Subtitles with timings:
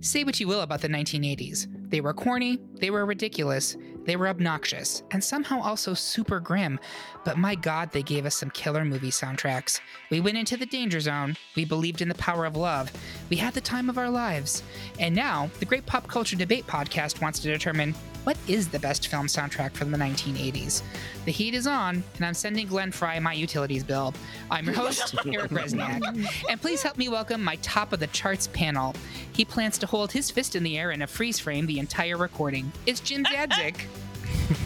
[0.00, 1.66] Say what you will about the 1980s.
[1.90, 6.78] They were corny, they were ridiculous, they were obnoxious, and somehow also super grim.
[7.24, 9.80] But my god, they gave us some killer movie soundtracks.
[10.10, 12.92] We went into the danger zone, we believed in the power of love,
[13.28, 14.62] we had the time of our lives.
[15.00, 17.92] And now, the Great Pop Culture Debate podcast wants to determine
[18.24, 20.82] what is the best film soundtrack from the 1980s?
[21.24, 24.14] The heat is on, and I'm sending Glenn Frey my utilities bill.
[24.50, 26.26] I'm your host, Eric Rezsnyak.
[26.50, 28.94] And please help me welcome my top of the charts panel.
[29.32, 32.16] He plans to hold his fist in the air in a freeze frame the entire
[32.16, 32.70] recording.
[32.86, 33.76] It's Jim Czadzeck.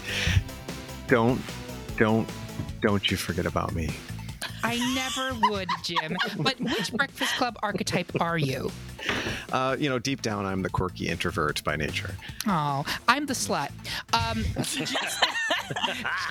[1.08, 1.40] don't,
[1.96, 2.28] don't,
[2.80, 3.90] don't you forget about me.
[4.64, 6.16] I never would, Jim.
[6.38, 8.70] But which Breakfast Club archetype are you?
[9.52, 12.14] Uh, you know, deep down, I'm the quirky introvert by nature.
[12.46, 13.70] Oh, I'm the slut.
[14.14, 15.22] Um, just,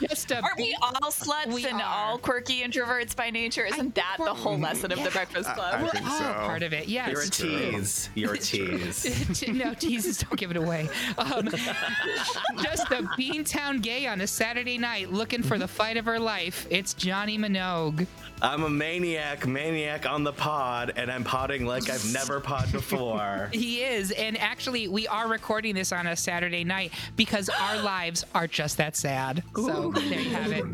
[0.01, 1.83] just a, Aren't we all sluts we and are.
[1.83, 3.63] all quirky introverts by nature?
[3.63, 4.97] Isn't I, that the whole lesson yeah.
[4.97, 5.75] of the Breakfast Club?
[5.75, 6.33] I, I think so.
[6.33, 6.87] part of it.
[6.87, 7.11] Yes.
[7.11, 8.09] You're a tease.
[8.15, 9.47] You're a tease.
[9.47, 10.17] no teases.
[10.17, 10.89] Don't give it away.
[11.19, 16.19] Um, just a Beantown gay on a Saturday night looking for the fight of her
[16.19, 16.65] life.
[16.71, 18.07] It's Jonny Minogue.
[18.41, 23.49] I'm a maniac, maniac on the pod, and I'm potting like I've never pod before.
[23.53, 28.25] he is, and actually, we are recording this on a Saturday night because our lives
[28.33, 29.43] are just that sad.
[29.57, 29.67] Ooh.
[29.67, 30.65] So there you have it.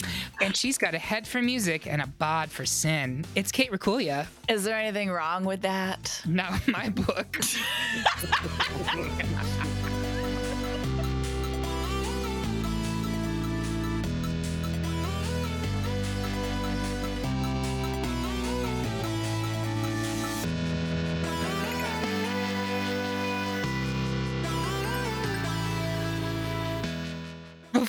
[0.41, 3.25] And she's got a head for music and a bod for sin.
[3.35, 4.27] It's Kate Racculia.
[4.47, 6.21] Is there anything wrong with that?
[6.25, 7.37] Not my book.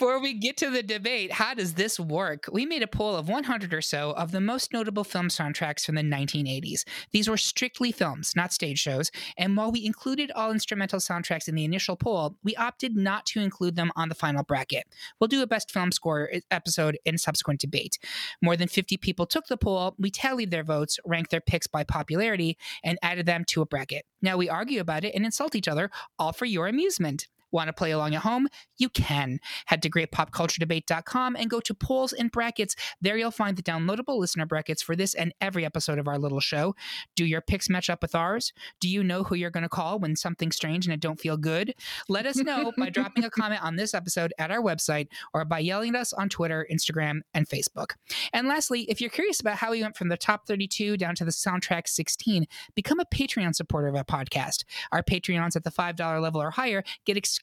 [0.08, 2.48] Before we get to the debate, how does this work?
[2.50, 5.96] We made a poll of 100 or so of the most notable film soundtracks from
[5.96, 6.84] the 1980s.
[7.10, 11.54] These were strictly films, not stage shows, and while we included all instrumental soundtracks in
[11.56, 14.86] the initial poll, we opted not to include them on the final bracket.
[15.20, 17.98] We'll do a best film score eh, episode in subsequent debate.
[18.40, 21.84] More than 50 people took the poll, we tallied their votes, ranked their picks by
[21.84, 24.06] popularity, and added them to a bracket.
[24.22, 27.28] Now we argue about it and insult each other, all for your amusement.
[27.50, 28.48] Want to play along at home?
[28.76, 29.40] You can.
[29.66, 32.74] Head to greatpopculturedebate.com and go to polls and brackets.
[33.00, 36.40] There you'll find the downloadable listener brackets for this and every episode of our little
[36.40, 36.74] show.
[37.16, 38.52] Do your picks match up with ours?
[38.80, 41.36] Do you know who you're going to call when something's strange and it don't feel
[41.36, 41.74] good?
[42.08, 45.60] Let us know by dropping a comment on this episode at our website or by
[45.60, 47.92] yelling at us on Twitter, Instagram, and Facebook.
[48.32, 51.24] And lastly, if you're curious about how we went from the top 32 down to
[51.24, 54.64] the soundtrack 16, become a Patreon supporter of our podcast.
[54.92, 57.37] Our Patreons at the $5 level or higher get exclusive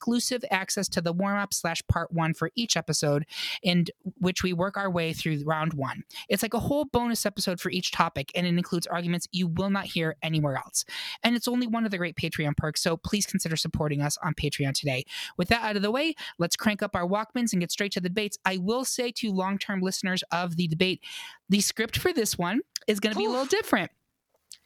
[0.52, 3.26] access to the warm up slash part one for each episode,
[3.64, 3.86] in
[4.18, 6.04] which we work our way through round one.
[6.30, 9.70] It's like a whole bonus episode for each topic, and it includes arguments you will
[9.70, 10.86] not hear anywhere else.
[11.24, 14.34] And it's only one of the great Patreon perks, so please consider supporting us on
[14.34, 15.06] Patreon today.
[15.38, 18.02] With that out of the way, let's crank up our Walkmans and get straight to
[18.02, 18.38] the debates.
[18.46, 21.02] I will say to long term listeners of the debate,
[21.50, 23.92] the script for this one is going to be a little different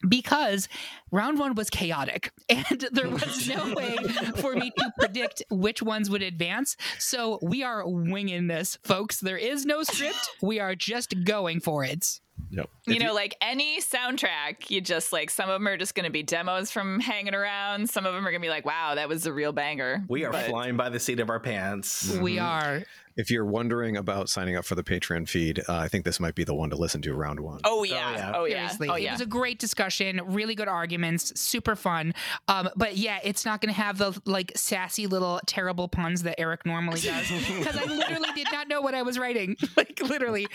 [0.07, 0.67] because
[1.11, 3.97] round one was chaotic and there was no way
[4.37, 6.77] for me to predict which ones would advance.
[6.97, 9.19] So we are winging this, folks.
[9.19, 10.29] There is no script.
[10.41, 12.19] We are just going for it.
[12.51, 12.69] Yep.
[12.88, 15.93] You if know, you, like any soundtrack, you just like some of them are just
[15.93, 17.89] going to be demos from hanging around.
[17.89, 20.03] Some of them are going to be like, wow, that was a real banger.
[20.07, 22.17] We are but, flying by the seat of our pants.
[22.17, 22.45] We mm-hmm.
[22.45, 22.83] are
[23.15, 26.35] if you're wondering about signing up for the Patreon feed, uh, I think this might
[26.35, 27.59] be the one to listen to round one.
[27.63, 28.69] Oh yeah, oh yeah, oh yeah.
[28.89, 29.09] Oh, yeah.
[29.09, 32.13] It was a great discussion, really good arguments, super fun.
[32.47, 36.39] Um, but yeah, it's not going to have the like sassy little terrible puns that
[36.39, 40.47] Eric normally does because I literally did not know what I was writing, like literally,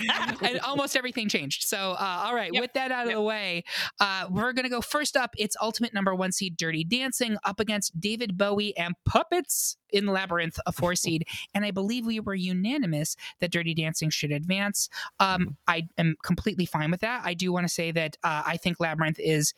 [0.43, 1.65] and almost everything changed.
[1.65, 2.61] So uh, all right, yep.
[2.61, 3.09] with that out yep.
[3.09, 3.65] of the way,
[4.01, 5.35] uh, we're going to go first up.
[5.37, 10.59] It's ultimate number one seed Dirty Dancing up against David Bowie and Puppets in Labyrinth,
[10.67, 11.25] a four seed,
[11.55, 14.89] and I believe we were unanimous that Dirty Dancing should advance.
[15.21, 15.51] Um, mm-hmm.
[15.69, 17.23] I am completely fine with that.
[17.25, 19.55] I do want to say that uh, I think Labyrinth is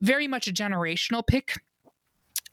[0.00, 1.60] very much a generational pick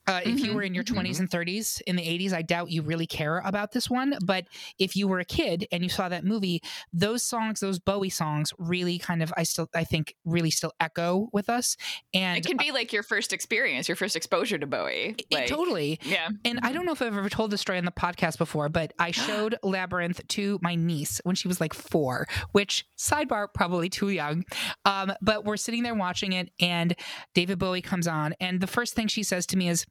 [0.07, 0.95] Uh, if you Mhm, were in your mhm.
[0.95, 4.18] 20s and 30s in the 80s, I doubt you really care about this one.
[4.25, 4.45] But
[4.80, 6.62] if you were a kid and you saw that movie,
[6.92, 11.30] those songs, those Bowie songs, really kind of, I still, I think, really still echo
[11.31, 11.77] with us.
[12.13, 15.15] And It can be like your first experience, your first exposure to Bowie.
[15.18, 16.00] it- Like, totally.
[16.03, 16.30] Yeah.
[16.45, 18.94] And I don't know if I've ever told this story on the podcast before, but
[18.98, 19.12] I
[19.45, 24.45] showed Labyrinth to my niece when she was like four, which sidebar, probably too young.
[24.83, 26.95] Um, but we're sitting there watching it, and
[27.36, 29.86] David Bowie comes on, and the first thing she says to me is,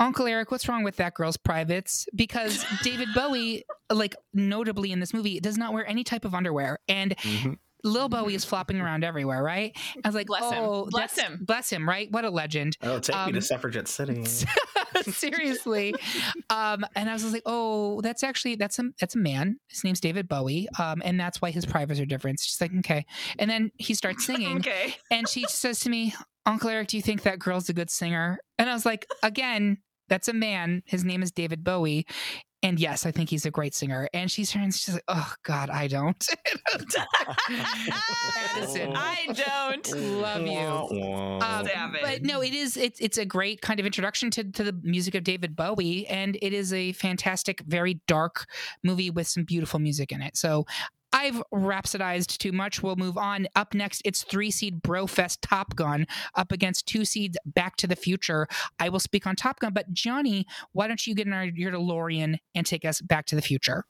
[0.00, 2.06] Uncle Eric, what's wrong with that girl's privates?
[2.14, 6.78] Because David Bowie, like notably in this movie, does not wear any type of underwear.
[6.88, 7.58] And Mhm.
[7.84, 9.76] Lil Bowie is flopping around everywhere, right?
[10.04, 10.58] I was like, Bless him.
[10.62, 11.38] oh, Bless him.
[11.44, 12.10] Bless him, right?
[12.10, 12.76] What a legend.
[12.82, 14.24] Oh, take me to Um, Suffragette City.
[15.02, 15.94] seriously
[16.50, 20.00] um and i was like oh that's actually that's a that's a man his name's
[20.00, 23.04] david bowie um and that's why his privates are different she's like okay
[23.38, 24.96] and then he starts singing Okay.
[25.10, 26.14] and she says to me
[26.48, 29.78] uncle eric do you think that girl's a good singer and i was like again
[30.08, 32.06] that's a man his name is david bowie
[32.62, 35.70] and yes i think he's a great singer and she turns she's like oh god
[35.70, 36.26] i don't
[38.56, 38.92] Addison.
[38.96, 40.20] I don't.
[40.20, 40.58] love you
[41.42, 42.76] Um, but no, it is.
[42.76, 46.36] It's it's a great kind of introduction to to the music of David Bowie, and
[46.42, 48.46] it is a fantastic, very dark
[48.82, 50.36] movie with some beautiful music in it.
[50.36, 50.66] So.
[51.12, 52.82] I've rhapsodized too much.
[52.82, 53.48] We'll move on.
[53.56, 57.96] Up next, it's three seed Brofest Top Gun up against two seeds Back to the
[57.96, 58.46] Future.
[58.78, 61.72] I will speak on Top Gun, but Jonny, why don't you get in our, your
[61.72, 63.84] DeLorean and take us back to the future?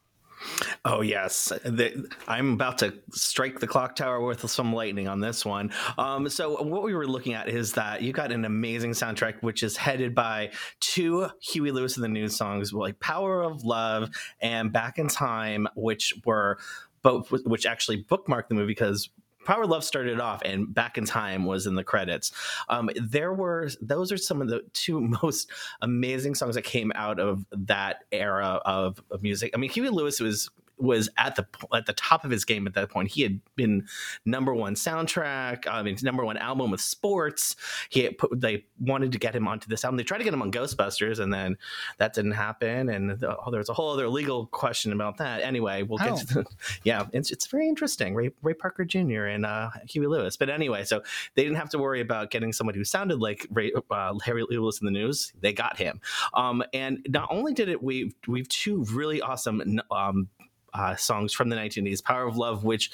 [0.85, 5.44] Oh yes, the, I'm about to strike the clock tower with some lightning on this
[5.44, 5.73] one.
[5.97, 9.62] Um, so what we were looking at is that you got an amazing soundtrack, which
[9.62, 10.50] is headed by
[10.81, 14.11] two Huey Lewis and the News songs, like "Power of Love"
[14.41, 16.59] and "Back in Time," which were
[17.03, 19.11] both, which actually bookmarked the movie because.
[19.47, 22.33] Power Love started off, and Back in Time was in the credits.
[22.69, 25.50] Um, there were those are some of the two most
[25.81, 29.53] amazing songs that came out of that era of, of music.
[29.55, 32.75] I mean, Huey Lewis was was at the at the top of his game at
[32.75, 33.11] that point.
[33.11, 33.87] He had been
[34.25, 37.57] number one soundtrack, I mean, number one album with sports.
[37.91, 39.97] He put, they wanted to get him onto this album.
[39.97, 41.57] They tried to get him on Ghostbusters, and then
[41.99, 42.89] that didn't happen.
[42.89, 45.43] And the, oh, there's a whole other legal question about that.
[45.43, 46.17] Anyway, we'll get Oh.
[46.17, 46.45] to the,
[46.85, 48.15] yeah, it's it's very interesting.
[48.15, 49.25] Ray, Ray Parker Jr.
[49.25, 50.37] and uh, Huey Lewis.
[50.37, 51.03] But anyway, so
[51.35, 54.81] they didn't have to worry about getting somebody who sounded like Ray, uh, Harry Lewis
[54.81, 55.33] in the news.
[55.41, 56.01] They got him.
[56.35, 60.29] Um, and not only did it, we we've two really awesome um,
[60.75, 62.91] uh, songs from the 1980s, "Power of Love," which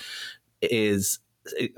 [0.63, 1.19] is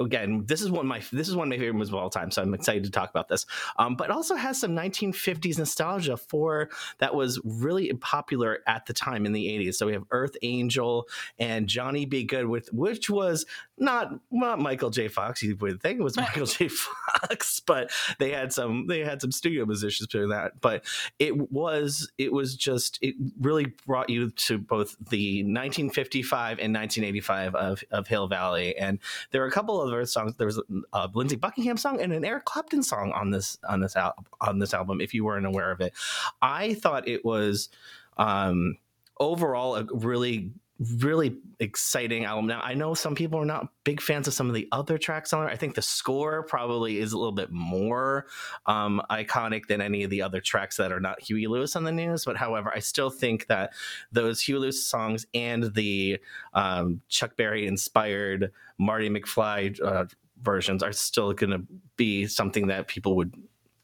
[0.01, 2.11] again this is one of my this is one of my favorite movies of all
[2.11, 3.47] time so i'm excited to talk about this.
[3.79, 9.27] Um, but also has some 1950s nostalgia for that was really popular at the time
[9.27, 11.09] in the 80s so we have earth angel
[11.39, 12.25] and Johnny B.
[12.25, 13.47] Goode with which was
[13.79, 15.09] not not michael j.
[15.09, 16.69] Fox you would think it was michael j.
[16.69, 20.61] Fox but they had some they had some studio musicians doing that.
[20.61, 20.85] But
[21.19, 27.55] it was it was just it really brought you to both the 1955 and 1985
[27.55, 28.77] of, of hill valley.
[28.77, 28.99] And
[29.31, 30.35] there are couple of other songs.
[30.37, 30.61] There was
[30.93, 34.59] a lindsey buckingham song and an eric clapton song on this on this al- on
[34.59, 35.95] this album if you weren't aware of it.
[36.43, 37.71] I thought it was
[38.19, 38.77] um
[39.19, 40.53] overall a really
[41.01, 42.47] really exciting album.
[42.47, 45.33] Now I know some people are not big fans of some of the other tracks
[45.33, 45.51] on it.
[45.51, 48.27] I think the score probably is a little bit more
[48.67, 51.93] um, iconic than any of the other tracks that are not Huey Lewis on the
[51.93, 52.25] news.
[52.25, 53.73] But however, I still think that
[54.13, 56.19] those Huey Lewis songs and the
[56.53, 60.05] um, Chuck Berry inspired Marty McFly uh,
[60.43, 61.63] versions are still going to
[61.97, 63.35] be something that people would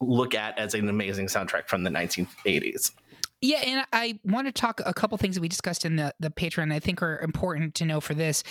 [0.00, 2.90] look at as an amazing soundtrack from the 1980s.
[3.42, 6.30] Yeah, and I want to talk a couple things that we discussed in the the
[6.30, 6.72] Patreon.
[6.72, 8.44] I think are important to know for this.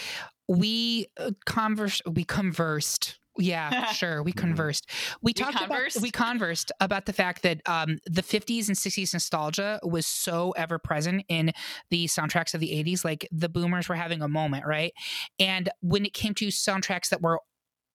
[0.49, 3.17] We uh, converse, we conversed.
[3.37, 4.21] Yeah, sure.
[4.21, 4.89] We conversed.
[5.21, 5.95] We talked conversed?
[5.95, 10.51] about we conversed about the fact that um, the 50s and 60s nostalgia was so
[10.51, 11.53] ever present in
[11.89, 13.05] the soundtracks of the 80s.
[13.05, 14.91] Like the boomers were having a moment, right?
[15.39, 17.39] And when it came to soundtracks that were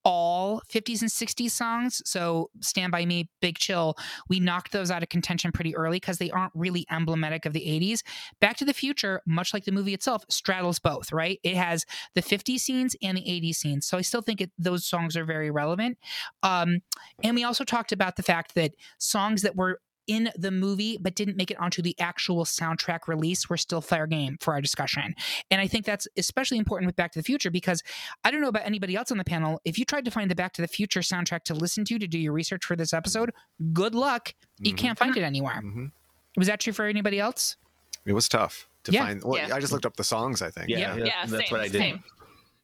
[0.07, 3.97] all 50s and 60s songs, so Stand By Me, Big Chill,
[4.29, 7.61] we knocked those out of contention pretty early because they aren't really emblematic of the
[7.61, 8.03] 80s.
[8.41, 11.41] Back to the Future, much like the movie itself, straddles both, right?
[11.43, 11.85] It has
[12.15, 13.87] the 50s scenes and the 80s scenes.
[13.87, 15.99] So I still think it, those songs are very relevant.
[16.45, 16.83] Um,
[17.25, 21.15] and we also talked about the fact that songs that were in the movie but
[21.15, 25.15] didn't make it onto the actual soundtrack release were still fair game for our discussion.
[25.51, 27.83] And I think that's especially important with Back to the Future because
[28.25, 29.61] I don't know about anybody else on the panel.
[29.65, 32.07] If you tried to find the Back to the Future soundtrack to listen to to
[32.07, 33.33] do your research for this episode,
[33.73, 34.35] good luck.
[34.59, 34.79] You Mhm.
[34.79, 35.61] can't find it anywhere.
[35.63, 35.93] Mhm.
[36.37, 37.57] Was that true for anybody else?
[38.05, 39.05] It was tough to Yeah.
[39.07, 39.23] find.
[39.25, 39.55] Well, Yeah.
[39.55, 40.43] I just looked up the songs.
[40.43, 40.69] I think.
[40.69, 40.95] Yeah.
[40.97, 41.79] Yeah, that's same, what I did.
[41.81, 42.05] same.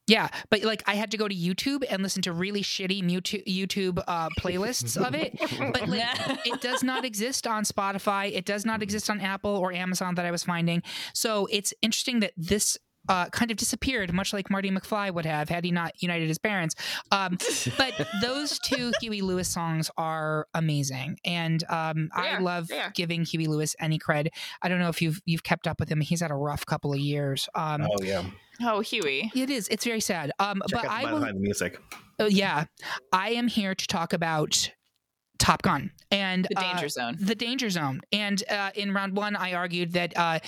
[0.09, 3.47] Yeah, but like I had to go to YouTube and listen to really shitty YouTube
[3.47, 5.39] YouTube uh, playlists of it.
[5.73, 8.35] But like, it does not exist on Spotify.
[8.35, 10.83] It does not exist on Apple or Amazon that I was finding.
[11.15, 12.79] So it's interesting that this
[13.09, 16.39] uh, kind of disappeared, much like Marty McFly would have had he not united his
[16.39, 16.75] parents.
[17.11, 17.37] Um,
[17.77, 23.25] but those two Huey Lewis songs are amazing, and um, They I are, love giving
[23.25, 24.29] Huey Lewis any cred.
[24.63, 26.01] I don't know if you've you've kept up with him.
[26.01, 27.49] He's had a rough couple of years.
[27.55, 28.25] Um, Oh yeah,
[28.63, 29.31] Oh, Huey.
[29.35, 29.67] It is.
[29.69, 30.31] It's very sad.
[30.39, 31.19] Um, check but out I the will.
[31.21, 31.81] behind the music.
[32.21, 32.67] Oh, yeah,
[33.13, 34.71] I am here to talk about
[35.41, 37.17] Top Gun and The uh, danger zone.
[37.19, 38.03] the danger zone.
[38.13, 40.17] And uh, in round one, I argued that.
[40.17, 40.39] Uh,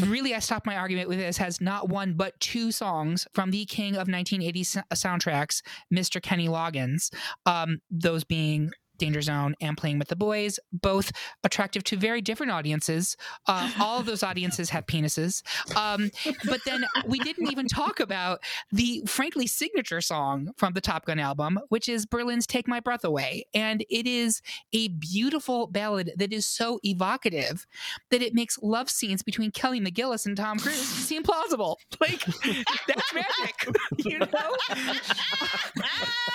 [0.00, 3.64] Really, I stopped my argument with this has not one but two songs from the
[3.64, 6.20] king of 1980s soundtracks, Mr.
[6.20, 7.12] Kenny Loggins.
[7.46, 12.52] Um, those being Danger Zone and Playing with the Boys, both attractive to very different
[12.52, 13.16] audiences.
[13.46, 15.42] Uh, all of those audiences have penises.
[15.76, 16.10] Um,
[16.46, 18.40] but then we didn't even talk about
[18.72, 23.04] the frankly signature song from the Top Gun album, which is Berlin's Take My Breath
[23.04, 23.46] Away.
[23.54, 24.40] And it is
[24.72, 27.66] a beautiful ballad that is so evocative
[28.10, 31.78] that it makes love scenes between Kelly McGillis and Tom Cruise seem plausible.
[32.00, 34.56] Like, that's magic, you know?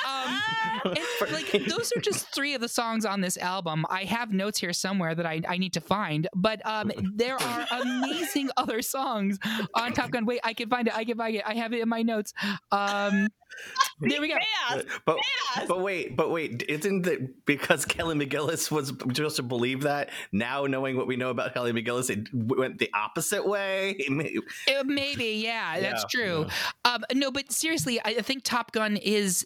[0.07, 0.41] um,
[0.85, 3.85] and, like, those are just three of the songs on this album.
[3.89, 7.67] I have notes here somewhere that I, I need to find, but um, there are
[7.81, 9.37] amazing other songs
[9.73, 10.25] on Top Gun.
[10.25, 10.95] Wait, I can find it.
[10.95, 11.43] I can find it.
[11.45, 12.33] I have it in my notes.
[12.71, 13.27] Um,
[13.99, 14.35] there we go.
[14.69, 14.83] Chaos.
[15.05, 15.17] But
[15.67, 20.09] but wait, but wait, isn't that because Kelly McGillis was supposed to believe that?
[20.31, 23.95] Now knowing what we know about Kelly McGillis, it went the opposite way.
[24.09, 24.35] It may-
[24.85, 26.45] maybe, yeah, that's Yeah, true.
[26.85, 29.45] Um, no, but seriously, I I think Top Gun is,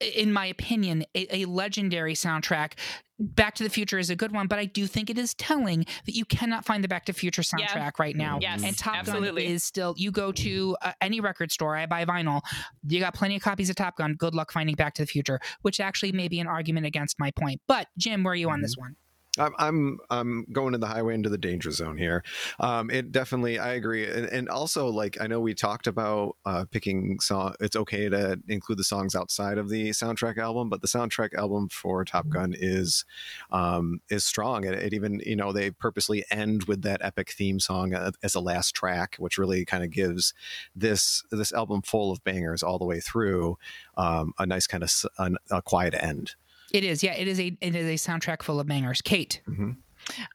[0.00, 2.72] in my opinion, a, a legendary soundtrack.
[3.20, 5.84] Back to the Future is a good one, but I do think it is telling
[6.06, 7.66] that you cannot find the Back to the Future Yeah.
[7.66, 8.38] soundtrack right now.
[8.40, 9.42] Yes, and Top absolutely.
[9.46, 9.94] Gun is still.
[9.96, 12.42] You go to uh, any record store, I buy vinyl.
[12.86, 14.14] You got plenty of copies of Top Gun.
[14.14, 17.32] Good luck finding Back to the Future, which actually may be an argument against my
[17.32, 17.60] point.
[17.66, 18.94] But Jim, where are you on this one?
[19.38, 22.22] I'm I'm I'm going in the highway into the danger zone here.
[22.60, 26.64] Um, it definitely I agree, and, and also like I know we talked about uh,
[26.70, 27.54] picking song.
[27.60, 31.68] It's okay to include the songs outside of the soundtrack album, but the soundtrack album
[31.68, 33.04] for Top Gun is
[33.50, 34.64] um, is strong.
[34.64, 38.34] It, it even you know they purposely end with that epic theme song uh, as
[38.34, 40.34] a last track, which really kind of gives
[40.74, 43.58] this this album full of bangers all the way through
[43.96, 46.34] um, a nice kind of a, a quiet end.
[46.72, 49.00] It is, yeah, it is a it is a soundtrack full of bangers.
[49.00, 49.70] Kate, Mm-hmm.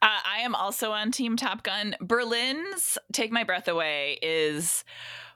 [0.02, 1.96] Uh, I am also on Team Top Gun.
[2.00, 4.84] Berlin's "Take My Breath Away" is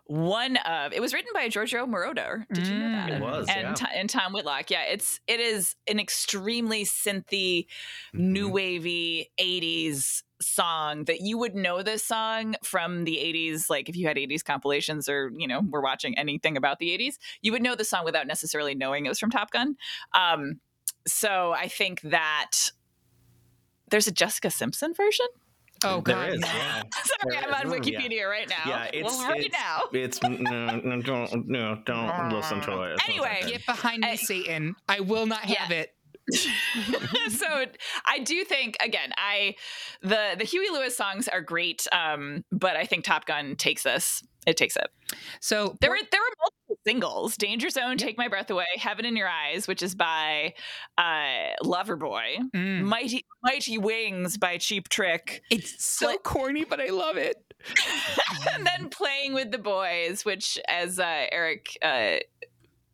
[0.04, 0.92] one of.
[0.92, 2.44] It was written by Giorgio Moroder.
[2.52, 3.10] Did you know that?
[3.10, 3.16] Mm.
[3.16, 3.74] It was, and yeah.
[3.74, 4.70] Ti- and Tom Whitlock.
[4.70, 7.66] Yeah, it's it is an extremely synthy,
[8.12, 13.96] new wavy '80s song that you would know this song from the 80s like if
[13.96, 17.60] you had 80s compilations or you know were watching anything about the 80s you would
[17.60, 19.74] know the song without necessarily knowing it was from top gun
[20.14, 20.60] um
[21.12, 22.52] so i think that
[23.90, 25.26] there's a jessica simpson version
[25.84, 26.82] oh There god, is, yeah.
[27.22, 28.00] sorry i'm on Mm, yeah.
[28.00, 32.30] wikipedia right now Yeah, it's well, right it's, now It's no, no, don't no, don't
[32.30, 32.92] listen to it.
[32.94, 33.42] It's Anyway.
[33.46, 34.74] Get behind me, Uh, Satan.
[34.88, 35.56] I will not yeah.
[35.62, 35.90] have it.
[37.30, 37.64] so
[38.06, 39.54] I do think again, I
[40.02, 44.22] the the Huey Lewis songs are great, um, but I think Top Gun takes this.
[44.46, 44.88] It takes it.
[45.40, 49.16] So There were there were multiple singles: Danger Zone, Take My Breath Away, Heaven in
[49.16, 50.54] Your Eyes, which is by
[50.96, 52.82] uh, Loverboy, Mm.
[52.82, 57.36] Mighty Mighty Wings by Cheap Trick, it's so Like- corny, but I love it.
[58.54, 61.76] and then Playing with the Boys, which as uh, Eric.
[61.82, 62.16] Uh,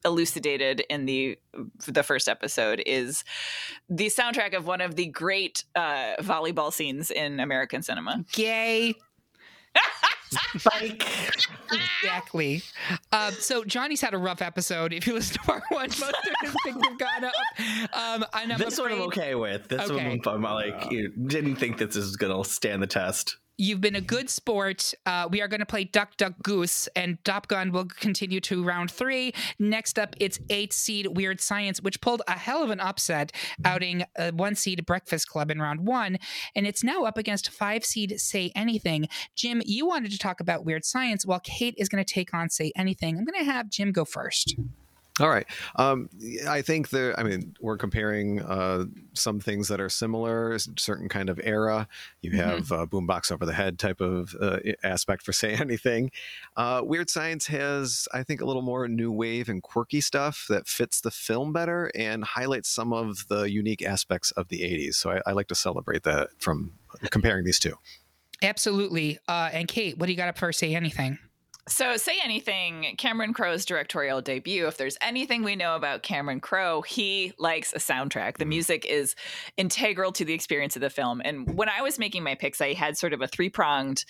[0.06, 1.38] elucidated in the
[1.86, 3.24] the first episode is
[3.88, 8.22] the soundtrack of one of the great uh, volleyball scenes in American cinema.
[8.32, 8.94] Gay.
[10.58, 11.06] Spike.
[11.72, 12.62] Exactly.
[13.12, 14.92] Um, so Jonny's had a rough episode.
[14.92, 17.32] If you listen to part one, most of his things have gone up.
[17.94, 19.68] Um, and I'm this one I'm okay with.
[19.68, 20.18] This Okay.
[20.24, 23.36] one I'm like, you didn't think this is gonna stand the test.
[23.56, 24.94] You've been a good sport.
[25.06, 28.64] Uh, we are going to play Duck Duck Goose, and Top Gun will continue to
[28.64, 29.32] round three.
[29.58, 33.32] Next up, it's eight seed Weird Science, which pulled a hell of an upset,
[33.64, 36.18] outing a one seed Breakfast Club in round one,
[36.54, 39.08] and it's now up against five seed Say Anything.
[39.36, 42.50] Jim, you wanted to talk about Weird Science, while Kate is going to take on
[42.50, 43.16] Say Anything.
[43.18, 44.56] I'm going to have Jim go first.
[45.20, 45.46] All right.
[45.76, 46.08] Um,
[46.48, 47.18] I think there.
[47.18, 51.86] I mean, we're comparing uh, some things that are similar, certain kind of era.
[52.20, 56.10] You have uh, boombox over the head type of uh, aspect for say anything.
[56.56, 60.66] Uh, Weird Science has, I think, a little more new wave and quirky stuff that
[60.66, 64.94] fits the film better and highlights some of the unique aspects of the '80s.
[64.94, 66.72] So I, I like to celebrate that from
[67.10, 67.74] comparing these two.
[68.42, 69.18] Absolutely.
[69.28, 71.18] Uh, and Kate, what do you got up for Say Anything?
[71.66, 74.66] So, say anything, Cameron Crowe's directorial debut.
[74.66, 78.36] If there's anything we know about Cameron Crowe, he likes a soundtrack.
[78.36, 79.14] The music is
[79.56, 81.22] integral to the experience of the film.
[81.24, 84.04] And when I was making my picks, I had sort of a three pronged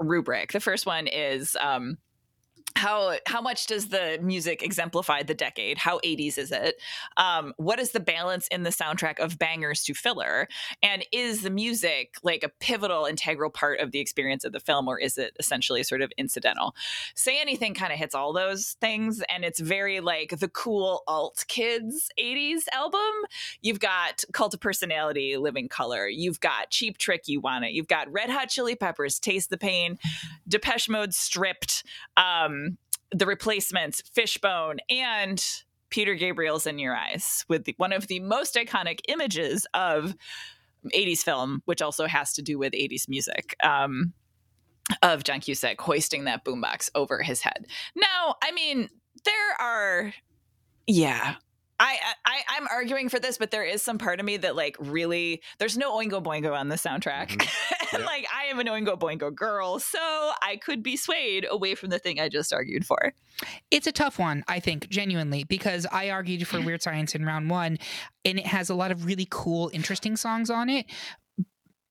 [0.00, 0.50] rubric.
[0.50, 1.98] The first one is um,
[2.74, 5.78] how how much does the music exemplify the decade?
[5.78, 6.76] How 80s is it?
[7.16, 10.48] Um, what is the balance in the soundtrack of bangers to filler?
[10.82, 14.88] And is the music like a pivotal integral part of the experience of the film
[14.88, 16.74] or is it essentially sort of incidental?
[17.14, 21.44] Say anything kind of hits all those things and it's very like the cool alt
[21.48, 23.00] kids 80s album.
[23.62, 26.08] You've got cult of personality living color.
[26.08, 27.72] You've got cheap trick you want it.
[27.72, 29.98] You've got red hot chili peppers taste the pain
[30.48, 31.84] depeche mode stripped
[32.16, 32.55] um,
[33.12, 35.44] the replacements, Fishbone, and
[35.90, 40.14] Peter Gabriel's In Your Eyes with the, one of the most iconic images of
[40.94, 43.56] 80s film, which also has to do with 80s music.
[43.62, 44.12] Um,
[45.02, 47.66] of John Cusack hoisting that boombox over his head.
[47.96, 48.88] Now, I mean,
[49.24, 50.12] there are,
[50.86, 51.34] yeah,
[51.78, 54.76] I, I I'm arguing for this, but there is some part of me that like
[54.78, 57.28] really there's no Oingo Boingo on the soundtrack.
[57.28, 57.96] Mm-hmm.
[57.98, 58.06] yep.
[58.06, 61.98] like I am an Oingo Boingo girl, so I could be swayed away from the
[61.98, 63.12] thing I just argued for.
[63.70, 67.50] It's a tough one, I think, genuinely, because I argued for Weird Science in round
[67.50, 67.78] one,
[68.24, 70.86] and it has a lot of really cool, interesting songs on it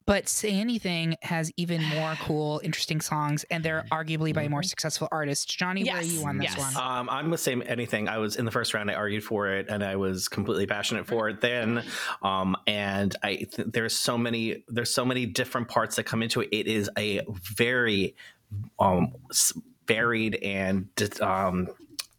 [0.05, 5.05] but Say Anything has even more cool, interesting songs, and they're arguably by more mm-hmm.
[5.11, 5.45] artists.
[5.45, 5.93] Jonny, yes.
[5.93, 6.75] where are you on this yes.
[6.75, 6.83] one?
[6.83, 7.63] Um, I'm the same.
[7.65, 8.07] Anything.
[8.07, 8.89] I was in the first round.
[8.91, 11.83] I argued for it, and I was completely passionate for it then.
[12.21, 16.41] Um, and I th- there's so many there's so many different parts that come into
[16.41, 16.49] it.
[16.51, 17.21] It is a
[17.55, 18.15] very
[18.79, 19.13] um,
[19.87, 20.87] varied and
[21.21, 21.69] um,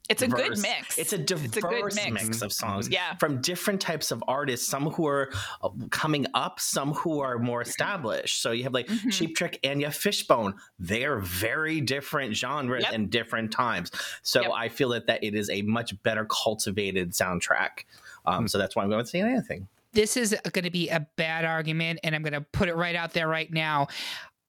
[0.09, 0.99] it's a good mix.
[0.99, 2.11] It's a diverse it's a good mix.
[2.11, 2.43] mix.
[2.43, 2.89] of songs.
[2.89, 3.15] Yeah.
[3.17, 5.31] From different types of artists, some who are
[5.63, 8.43] uh, coming up, some who are more established.
[8.43, 9.11] So you have like mm-hmm.
[9.11, 10.55] Cheap Trick and you have Fishbone.
[10.79, 12.93] They are very different genres yep.
[12.93, 13.91] and different times.
[14.23, 14.51] So yep.
[14.55, 17.85] I feel that, that it is a much better cultivated soundtrack.
[18.25, 18.47] Um, mm-hmm.
[18.47, 21.45] So that's why I'm going to say anything this is going to be a bad
[21.45, 23.89] argument and i'm going to put it right out there right now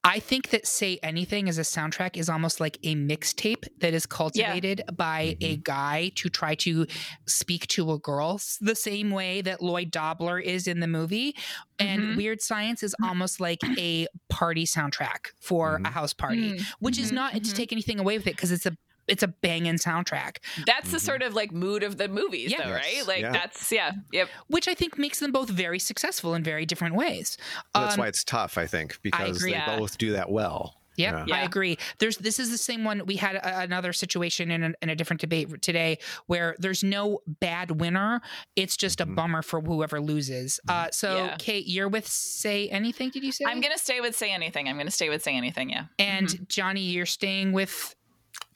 [0.08, 4.06] I think that Say Anything as a soundtrack is almost like a mixtape that is
[4.06, 4.92] cultivated yeah.
[4.96, 5.54] by mm-hmm.
[5.54, 6.88] a guy to try to
[7.26, 11.36] speak to a girl the same way that Lloyd Dobler is in the movie.
[11.78, 12.18] And mm-hmm.
[12.18, 15.88] Weird Science is almost like a party soundtrack for mm-hmm.
[15.88, 16.64] a house party, mm-hmm.
[16.80, 17.54] which is not to mm-hmm.
[17.54, 20.38] take anything away with it because it's a it's a banging soundtrack.
[20.66, 20.92] That's mm-hmm.
[20.92, 22.64] the sort of like mood of the movies, yeah.
[22.64, 22.86] though, yes.
[22.86, 23.08] right?
[23.08, 23.32] Like yeah.
[23.32, 24.30] that's yeah, yep.
[24.48, 27.38] Which I think makes them both very successful in very different ways.
[27.74, 29.78] That's um, why it's tough, I think, because I they yeah.
[29.78, 30.76] both do that well.
[30.98, 31.78] Yep, yeah, I agree.
[32.00, 33.06] There's this is the same one.
[33.06, 37.20] We had a, another situation in a, in a different debate today where there's no
[37.28, 38.20] bad winner.
[38.56, 39.14] It's just a mm-hmm.
[39.14, 40.60] bummer for whoever loses.
[40.68, 40.88] Mm-hmm.
[40.88, 41.36] Uh, so, yeah.
[41.38, 43.12] Kate, you're with Say Anything.
[43.12, 43.46] Did you say?
[43.46, 44.68] I'm gonna stay with Say Anything.
[44.68, 45.70] I'm gonna stay with Say Anything.
[45.70, 45.86] Yeah.
[46.00, 46.44] And mm-hmm.
[46.48, 47.96] Jonny, you're staying with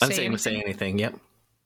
[0.02, 1.00] I'm say saying say anything.
[1.00, 1.16] Yep.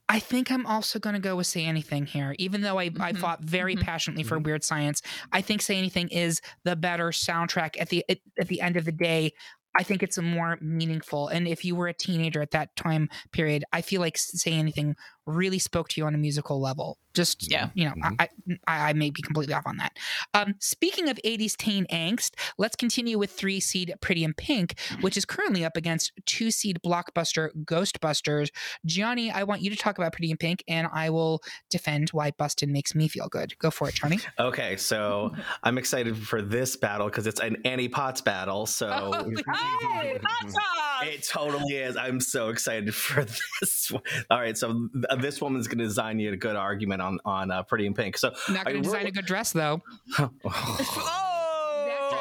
[0.08, 3.02] I think I'm also going to go with Say Anything here, even though I, mm-hmm.
[3.02, 3.84] I fought very mm-hmm.
[3.84, 4.46] passionately for mm-hmm.
[4.46, 5.02] Weird Science.
[5.32, 8.86] I think Say Anything is the better soundtrack at the at, at the end of
[8.86, 9.34] the day.
[9.78, 11.28] I think it's a more meaningful.
[11.28, 14.96] And if you were a teenager at that time period, I feel like Say Anything
[15.26, 16.98] really spoke to you on a musical level.
[17.14, 18.16] Just yeah, you know, mm-hmm.
[18.20, 18.30] I,
[18.68, 19.98] I, I may be completely off on that.
[20.34, 25.16] Um, speaking of '80s teen angst, let's continue with three seed Pretty in Pink, which
[25.16, 28.50] is currently up against two seed blockbuster Ghostbusters.
[28.86, 32.32] Jonny, I want you to talk about Pretty in Pink, and I will defend why
[32.32, 33.58] Busted makes me feel good.
[33.60, 34.20] Go for it, Jonny.
[34.38, 35.34] Okay, so
[35.64, 38.66] I'm excited for this battle because it's an Annie Potts battle.
[38.66, 39.30] So oh,
[41.04, 41.96] it totally is.
[41.96, 43.92] I'm so excited for this.
[44.30, 47.64] All right, so this woman's going to design you a good argument on on uh,
[47.64, 48.18] Pretty in Pink.
[48.18, 49.82] So not going to design a good dress though.
[50.20, 51.25] oh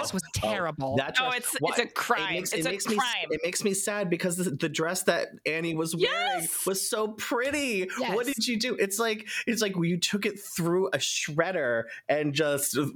[0.05, 0.97] dress was oh, terrible.
[0.97, 2.31] That dress, oh, it's it's a crime.
[2.31, 2.99] It makes, it's it makes crime.
[3.29, 6.67] Me, it makes me sad because the, the dress that Annie was wearing yes!
[6.67, 7.89] was so pretty.
[7.99, 8.15] Yes.
[8.15, 8.77] What did you do?
[8.77, 12.87] It's like it's like you took it through a shredder and just uh,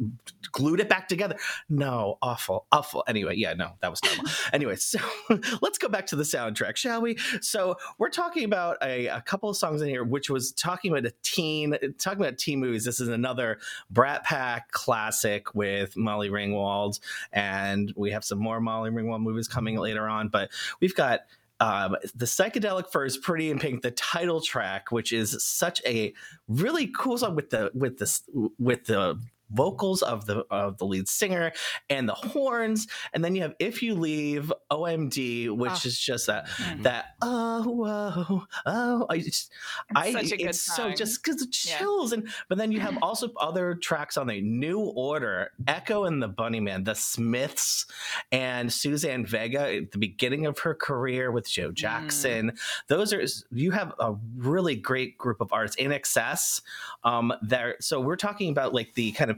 [0.52, 1.36] glued it back together.
[1.68, 3.04] No, awful, awful.
[3.06, 4.30] Anyway, yeah, no, that was terrible.
[4.52, 4.98] anyway, so
[5.62, 7.16] let's go back to the soundtrack, shall we?
[7.40, 11.06] So we're talking about a, a couple of songs in here, which was talking about
[11.06, 12.84] a teen, talking about teen movies.
[12.84, 13.58] This is another
[13.90, 16.97] Brat Pack classic with Molly Ringwald
[17.32, 20.28] and we have some more Molly Ringwald movies coming later on.
[20.28, 21.20] But we've got
[21.60, 26.14] um, the psychedelic first pretty in pink the title track which is such a
[26.46, 31.08] really cool song with the with the with the vocals of the of the lead
[31.08, 31.52] singer
[31.90, 35.80] and the horns, and then you have "If You Leave" OMD, which Oh.
[35.88, 36.82] is just that Mm.
[36.82, 39.06] that oh oh oh.
[39.08, 39.52] I just
[39.94, 41.78] I such a good it's so just because the Yeah.
[41.78, 44.40] chills and but then you have also other tracks on there.
[44.40, 47.86] New Order, Echo and the Bunnymen, The Smiths,
[48.32, 52.52] and Suzanne Vega at the beginning of her career with Joe Jackson.
[52.88, 56.62] Those are you have a really great group of artists INXS.
[57.04, 59.37] Um, there, so we're talking about like the kind of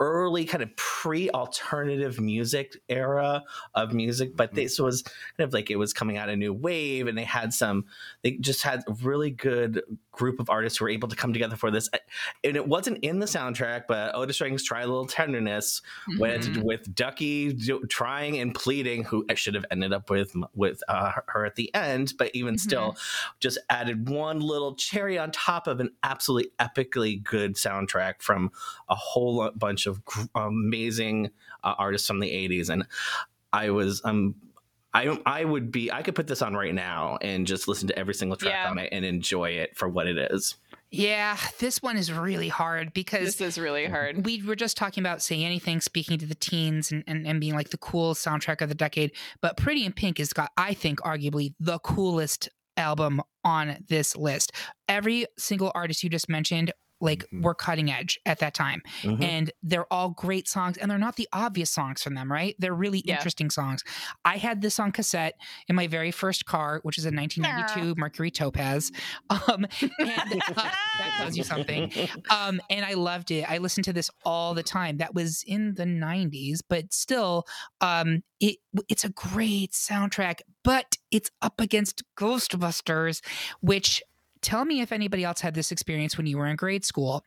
[0.00, 3.42] early kind of pre-alternative music era
[3.74, 7.06] of music but this was kind of like it was coming out a new wave
[7.06, 7.84] and they had some
[8.22, 9.82] they just had a really good
[10.12, 11.90] group of artists who were able to come together for this.
[12.42, 15.82] And it wasn't in the soundtrack but otis redding's try a little tenderness
[16.18, 16.62] went Mhm.
[16.62, 21.12] with ducky do- trying and pleading who I should have ended up with with uh,
[21.26, 22.96] her at the end but even still
[23.40, 28.50] just added one little cherry on top of an absolutely epically good soundtrack from
[28.88, 29.52] a whole lo-
[29.86, 31.30] bunch of gr- amazing
[31.64, 32.86] uh, artists from the 80s and
[33.52, 34.34] i was um
[34.94, 37.98] I, I would be I could put this on right now and just listen to
[37.98, 38.70] every single track Yeah.
[38.70, 40.54] on it and enjoy it for what it is.
[40.90, 44.24] Yeah, this one is really hard because This is really hard.
[44.24, 47.54] we were just talking about say anything speaking to the teens and, and, and being
[47.54, 50.98] like the cool soundtrack of the decade but pretty in pink has got i think
[51.00, 54.52] arguably the coolest album on this list
[54.88, 57.42] every single artist you just mentioned like Mhm.
[57.42, 58.82] were cutting edge at that time.
[59.02, 59.22] Mhm.
[59.22, 62.54] and they're all great songs and they're not the obvious songs from them right?
[62.58, 63.14] They're really Yeah.
[63.16, 63.82] interesting songs.
[64.24, 65.34] I had this on cassette
[65.68, 68.90] in my very first car which is a 1992 mercury topaz.
[69.30, 69.66] Um
[69.98, 71.92] and uh, that tells you something.
[72.30, 73.44] Um and i loved it.
[73.50, 74.96] I listened to this all the time.
[74.98, 77.44] That was in the 90s but still
[77.80, 78.56] um it
[78.88, 83.20] it's a great soundtrack but it's up against ghostbusters
[83.60, 84.02] which
[84.46, 87.24] tell me if anybody else had this experience when you were in grade school.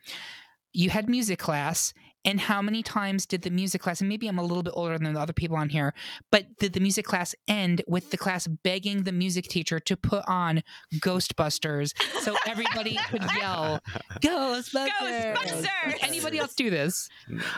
[0.71, 1.93] You had music class
[2.25, 4.97] and how many times did the music class and maybe i'm a little bit older
[4.97, 5.93] than the other people on here
[6.31, 10.23] but did the music class end with the class begging the music teacher to put
[10.27, 10.61] on
[10.95, 13.79] ghostbusters so everybody could yell
[14.21, 14.89] ghostbusters,
[15.35, 15.91] Ghostbusters!
[15.91, 17.09] Did anybody else do this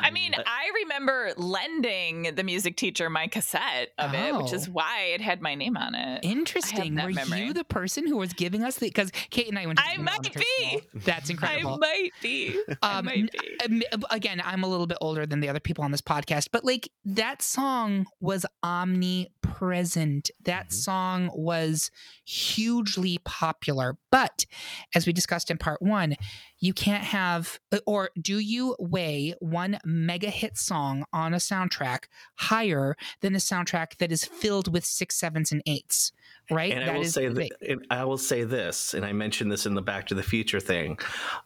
[0.01, 4.71] I mean, I remember lending the music teacher my cassette of it, which is Oh.
[4.73, 6.23] why it had my name on it.
[6.23, 7.41] interesting that were memory.
[7.45, 9.97] you the person who was giving us the because kate and i went to I
[9.97, 10.29] might be.
[10.69, 10.81] school.
[11.05, 12.59] that's I incredible might be.
[12.81, 13.57] I Um, might be.
[13.91, 16.65] Um, again, I'm a little bit older than the other people on this podcast, but
[16.65, 20.29] like that song was omnipresent.
[20.43, 20.73] That Mhm.
[20.73, 21.89] song was
[22.25, 23.97] hugely popular.
[24.11, 24.45] But
[24.93, 26.15] as we discussed in part one,
[26.59, 32.03] you can't have, or do you weigh one mega hit song on a soundtrack
[32.35, 36.11] higher than a soundtrack that is filled with six, sevens, and eights?
[36.49, 36.73] Right?
[36.73, 39.73] And I will is say that, I will say this, and I mentioned this in
[39.75, 40.99] the Back to the Future thing.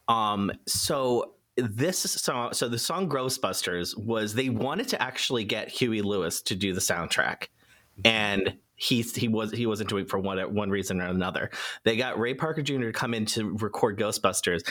[0.07, 6.01] Um, so this song, so the song Ghostbusters was they wanted to actually get Huey
[6.01, 7.47] Lewis to do the soundtrack,
[8.03, 11.49] and he he was he wasn't doing it for one one reason or another.
[11.83, 12.83] They got Ray Parker Jr.
[12.83, 14.67] to come in to record Ghostbusters.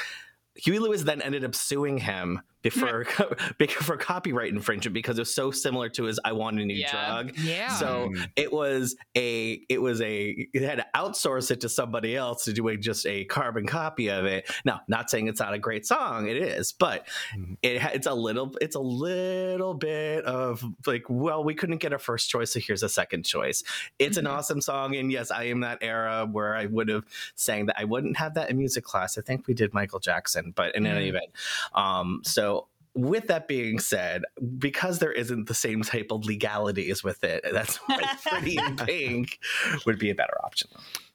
[0.56, 3.04] Huey Lewis then ended up suing him before
[3.68, 6.90] for copyright infringement because it was so similar to his "I Want a New Yeah.
[6.90, 7.68] Drug." yeah.
[7.76, 8.28] So Mm.
[8.34, 12.52] it was a it was a it had to outsource it to somebody else to
[12.52, 14.50] do a, just a carbon copy of it.
[14.64, 17.56] Now, not saying it's not a great song, it is, but Mhm.
[17.62, 21.98] it it's a little it's a little bit of like, well, we couldn't get a
[21.98, 23.62] first choice, so here's a second choice.
[23.98, 24.30] It's an Mhm.
[24.32, 27.76] awesome song, and yes, I am that era where I would have sang that.
[27.78, 29.18] I wouldn't have that in music class.
[29.18, 31.08] I think we did Michael Jackson, but in any Mm.
[31.10, 31.30] event,
[31.74, 32.53] um, so
[32.94, 34.22] with that being said,
[34.58, 39.38] because there isn't the same type of legalities with it, that's why Pretty in Pink
[39.86, 40.70] would be a better option.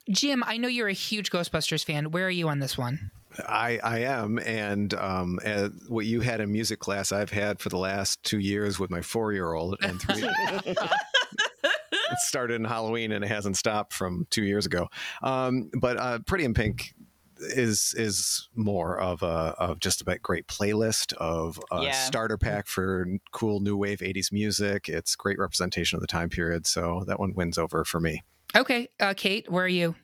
[0.10, 2.12] Jim, I know you're a huge Ghostbusters fan.
[2.12, 3.12] Where are you on this one?
[3.48, 7.70] I, I am, and um, uh, what you had in music class, I've had for
[7.70, 10.24] the last two years with my four-year-old, and three.
[10.66, 14.90] it started in Halloween, and it hasn't stopped from two years ago.
[15.22, 16.94] Um, but uh, Pretty in Pink
[17.40, 21.92] is is more of a of just a great playlist of a Yeah.
[21.92, 24.90] starter pack for cool new wave '80s music.
[24.90, 28.24] It's great representation of the time period, so that one wins over for me.
[28.56, 29.96] Okay, uh, Kate, where are you?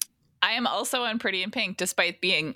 [0.41, 2.56] I am also on Pretty in Pink, despite being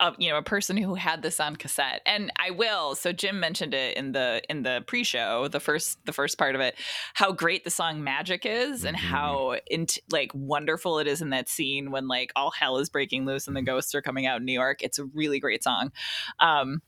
[0.00, 2.94] a, you know a person who had this on cassette, and I will.
[2.94, 6.60] So Jim mentioned it in the in the pre-show, the first the first part of
[6.60, 6.74] it,
[7.14, 9.00] how great the song "Magic" is, and Mhm.
[9.00, 13.26] how int- like wonderful it is in that scene when like all hell is breaking
[13.26, 14.82] loose and the ghosts are coming out in New York.
[14.82, 15.92] It's a really great song.
[16.38, 16.82] Um,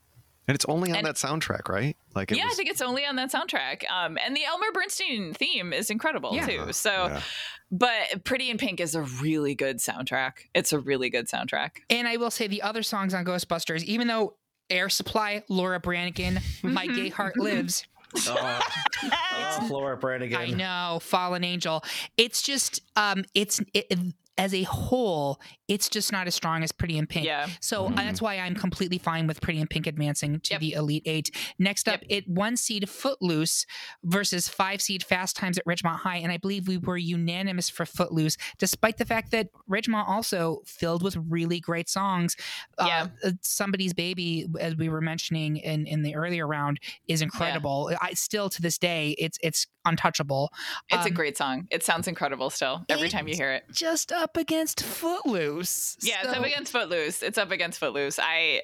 [0.49, 1.97] And it's only on And- that soundtrack, right?
[2.15, 3.89] Like, it yeah, was, I think it's only on that soundtrack.
[3.91, 6.47] Um, and the Elmer Bernstein theme is incredible Yeah.
[6.47, 6.73] too.
[6.73, 7.23] So, yeah.
[7.71, 10.33] but Pretty in Pink is a really good soundtrack.
[10.55, 11.79] It's a really good soundtrack.
[11.89, 14.35] And I will say the other songs on Ghostbusters, even though
[14.69, 17.87] Air Supply, Laura Branigan, My Gay Heart Lives.
[18.27, 18.61] Oh,
[19.05, 20.39] oh Laura Branigan.
[20.39, 21.85] I know, Fallen Angel.
[22.17, 23.93] It's just, um, it's it,
[24.39, 25.41] as a whole,
[25.73, 27.25] it's just not as strong as Pretty in Pink.
[27.27, 27.49] Yeah.
[27.61, 27.97] So Mhm.
[27.97, 30.61] that's why I'm completely fine with Pretty in Pink advancing to Yep.
[30.61, 31.31] the Elite Eight.
[31.59, 33.65] Next up, it one seed Footloose
[34.05, 37.87] versus five seed Fast Times at Ridgemont High, and I believe we were unanimous for
[37.87, 42.37] Footloose, despite the fact that Ridgemont also filled with really great songs.
[42.79, 43.09] Yeah.
[43.25, 47.91] Uh, Somebody's Baby, as we were mentioning in in the earlier round, is incredible.
[48.01, 50.51] I still to this day, it's it's untouchable.
[50.91, 51.67] It's a Um, great song.
[51.71, 53.65] It sounds incredible still every time you hear it.
[53.73, 55.62] Just up against Footloose.
[56.03, 57.23] Yeah, it's up against Footloose.
[57.23, 58.19] It's up against Footloose.
[58.19, 58.63] I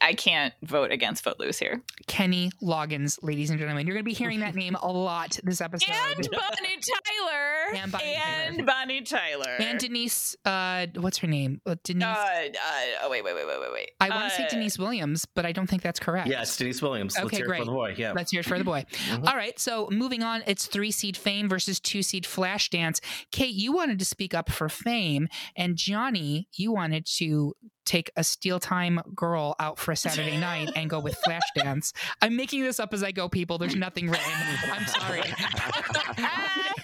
[0.00, 1.82] I can't vote against Footloose here.
[2.06, 3.86] Kenny Loggins, ladies and gentlemen.
[3.86, 5.90] You're going to be hearing that name a lot this episode.
[5.90, 7.82] And Bonnie Tyler.
[7.82, 8.66] And Bonnie and Tyler.
[8.66, 9.56] Bonnie Tyler.
[9.60, 11.60] And Deniece, uh, what's her name?
[11.66, 12.04] Uh, Deniece.
[12.04, 12.50] uh, uh,
[13.02, 13.90] oh wait, wait, wait, wait, wait, wait.
[14.00, 16.28] I want to say Uh, Deniece Williams, but I don't think that's correct.
[16.28, 17.16] Yes, Deniece Williams.
[17.16, 17.58] Okay, Let's Okay, hear it great.
[17.60, 17.94] for the boy.
[17.96, 18.12] Yeah.
[18.12, 18.84] Let's hear it for the boy.
[19.04, 19.28] Mhm.
[19.28, 23.00] All right, so moving on, it's three seed Fame versus two seed Flashdance.
[23.32, 28.24] Kate, you wanted to speak up for Fame, and Jonny, you wanted to take a
[28.24, 31.92] Steel Town girl out for a Saturday night and go with Flashdance.
[32.20, 33.58] I'm making this up as I go, people.
[33.58, 34.32] There's nothing written.
[34.72, 35.22] I'm sorry.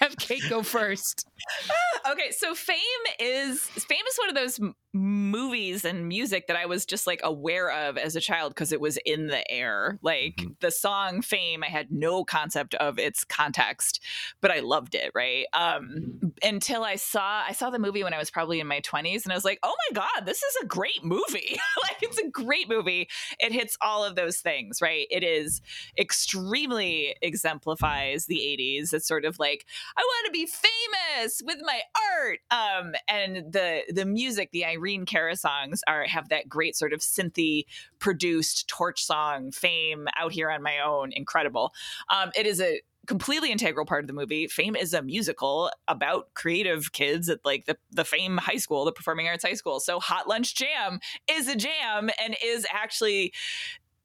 [0.21, 1.27] Kate go first.
[2.11, 2.77] okay, so Fame
[3.19, 4.59] is Fame is one of those
[4.93, 8.81] movies and music that I was just like aware of as a child because it
[8.81, 9.97] was in the air.
[10.01, 10.59] Like Mhm.
[10.59, 14.01] the song Fame, I had no concept of its context,
[14.41, 15.45] but I loved it, right?
[15.53, 19.23] Um until I saw I saw the movie when I was probably in my 20s
[19.23, 22.27] and I was like, "Oh my god, this is a great movie." like it's a
[22.29, 23.07] great movie.
[23.39, 25.07] It hits all of those things, right?
[25.09, 25.61] It is
[25.97, 28.93] extremely exemplifies the 80s.
[28.93, 29.65] It's sort of like
[29.97, 31.81] I want to be famous with my
[32.19, 32.39] art.
[32.51, 36.99] Um, and the the music, the Irene Cara songs are have that great sort of
[36.99, 37.65] synthy
[37.99, 41.11] produced torch song fame out here on my own.
[41.13, 41.73] Incredible.
[42.09, 44.47] Um, it is a completely integral part of the movie.
[44.47, 48.91] Fame is a musical about creative kids at like the, the Fame High School, the
[48.91, 49.79] Performing Arts High School.
[49.79, 53.33] So Hot Lunch Jam is a jam and is actually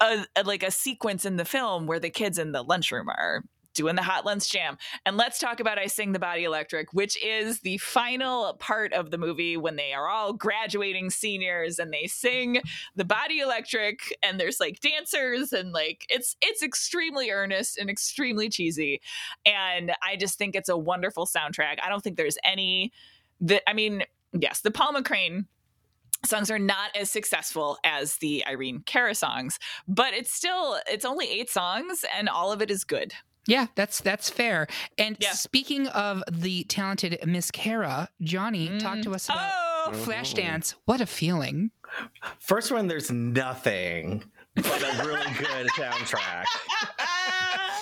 [0.01, 3.43] a, a like a sequence in the film where the kids in the lunchroom are
[3.77, 4.79] doing the hot lunch jam.
[5.05, 9.11] And let's talk about I Sing the Body Electric, which is the final part of
[9.11, 12.61] the movie when they are all graduating seniors and they sing
[12.97, 18.49] the Body Electric and there's like dancers and like it's it's extremely earnest and extremely
[18.49, 19.01] cheesy.
[19.45, 21.77] And I just think it's a wonderful soundtrack.
[21.85, 22.93] I don't think there's any
[23.43, 25.47] that I mean, yes, the Paul McCrane
[26.25, 31.29] songs are not as successful as the Irene Cara songs, but it's still it's only
[31.29, 33.13] 8 songs and all of it is good.
[33.47, 34.67] Yeah, that's that's fair.
[34.99, 35.33] And Yeah.
[35.33, 38.81] speaking of the talented Miss Cara, Jonny, mm.
[38.81, 39.85] talk to us about oh!
[39.89, 40.75] oh, Flashdance.
[40.85, 41.71] What a feeling.
[42.39, 46.45] First one, there's nothing but a really good soundtrack.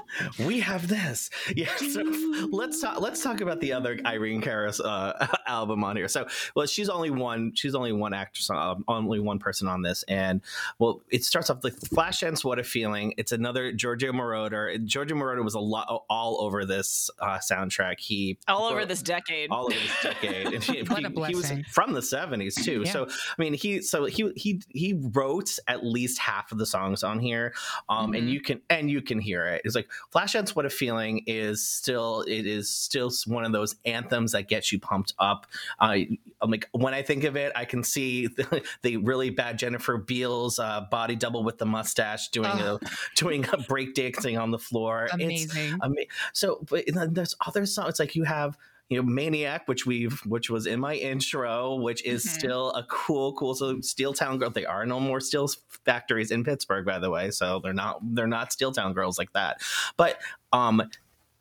[0.47, 1.31] We have this.
[1.55, 1.75] Yeah.
[1.77, 2.03] So
[2.51, 3.01] let's talk.
[3.01, 6.09] Let's talk about the other Irene Cara's uh, album on here.
[6.09, 7.53] So, well, she's only one.
[7.55, 8.49] She's only one actress.
[8.51, 10.03] Uh, only one person on this.
[10.05, 10.41] And
[10.79, 12.45] well, it starts off like Flashdance.
[12.45, 13.15] What a feeling!
[13.17, 14.83] It's another Giorgio Moroder.
[14.85, 17.99] Giorgio Moroder was a lot all over this uh, soundtrack.
[18.01, 19.51] He all over this decade.
[19.51, 20.47] all over this decade.
[20.55, 22.83] And he, What a he- he was from the seventies too.
[22.85, 22.93] Yeah.
[22.93, 27.03] So I mean, he so he he he wrote at least half of the songs
[27.03, 27.53] on here,
[27.89, 28.15] um, Mm-hmm.
[28.15, 29.63] and you can and you can hear it.
[29.65, 30.51] It's like Flashdance.
[30.57, 34.79] What a feeling is still it is still one of those anthems that gets you
[34.79, 35.47] pumped up.
[35.79, 35.97] Uh,
[36.41, 39.97] I'm like when I think of it, I can see the, the really bad Jennifer
[39.97, 42.79] Beals uh, body double with the mustache doing Oh.
[42.83, 45.05] a doing a break dancing on the floor.
[45.05, 45.79] It's Amazing.
[45.83, 45.95] Ama-
[46.33, 47.91] so, but there's other songs.
[47.91, 48.57] It's like you have,
[48.91, 52.29] you know, Maniac, which we've, which was in my intro, which is Mhm.
[52.29, 53.55] still a cool, cool.
[53.55, 54.51] So, Steel Town Girl.
[54.51, 55.49] they are no more steel
[55.85, 57.31] factories in Pittsburgh, by the way.
[57.31, 59.63] So they're not, they're not Steel Town girls like that.
[59.97, 60.21] But,
[60.53, 60.83] um,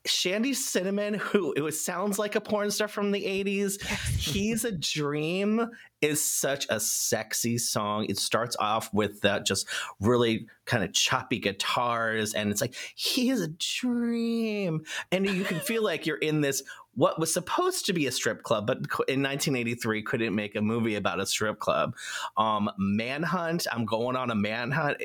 [0.05, 3.81] Shandi Sinnamon, who it was sounds like a porn star from the 80s.
[4.19, 5.69] He's a Dream
[6.01, 8.05] is such a sexy song.
[8.09, 9.65] It starts off with that just
[10.01, 14.83] really kind of choppy guitars, and it's like, he is a dream.
[15.13, 16.63] And you can feel like you're in this
[16.95, 18.77] what was supposed to be a strip club, but
[19.07, 21.95] in 1983 couldn't make a movie about a strip club.
[22.37, 25.01] Um, Manhunt, I'm going on a manhunt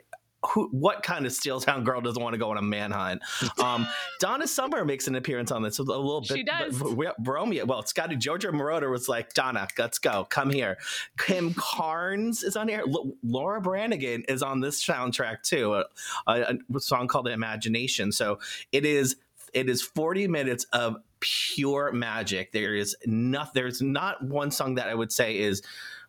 [0.52, 3.22] who, what kind of Steel Town girl doesn't want to go on a manhunt?
[3.58, 3.88] Um,
[4.20, 6.28] Donna Summer makes an appearance on this a little bit.
[6.36, 6.78] She does.
[6.78, 10.78] but- Romeo, well, Scotty Giorgio Moroder was like, Donna, let's go, come here.
[11.18, 12.84] Kim Carnes is on here.
[12.86, 15.84] L- Laura Branigan is on this soundtrack too, a,
[16.28, 18.12] a, a song called Imagination.
[18.12, 18.38] So
[18.70, 19.16] it is
[19.54, 22.52] it is 40 minutes of pure magic.
[22.52, 25.62] There is not there's not one song that I would say is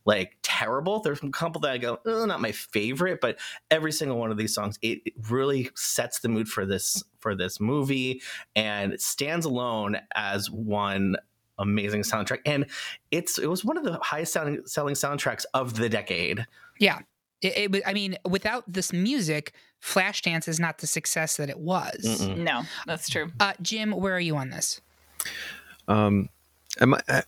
[0.06, 1.02] like terrible.
[1.02, 3.38] There's a couple that I go, oh, not my favorite, but
[3.69, 7.36] every single one of these songs, it, it really sets the mood for this for
[7.36, 8.21] this movie
[8.56, 11.15] and stands alone as one
[11.60, 12.39] amazing soundtrack.
[12.45, 12.65] And
[13.12, 16.45] it's it was one of the highest selling selling soundtracks of the decade.
[16.80, 16.99] Yeah.
[17.41, 21.98] It, it, I mean, without this music, Flashdance is not the success that it was.
[22.04, 22.38] Mm-mm.
[22.38, 23.32] No, that's true.
[23.39, 24.82] Uh, Jim, where are you on this?
[25.88, 26.30] Um,
[26.80, 27.00] am I?
[27.08, 27.22] Uh,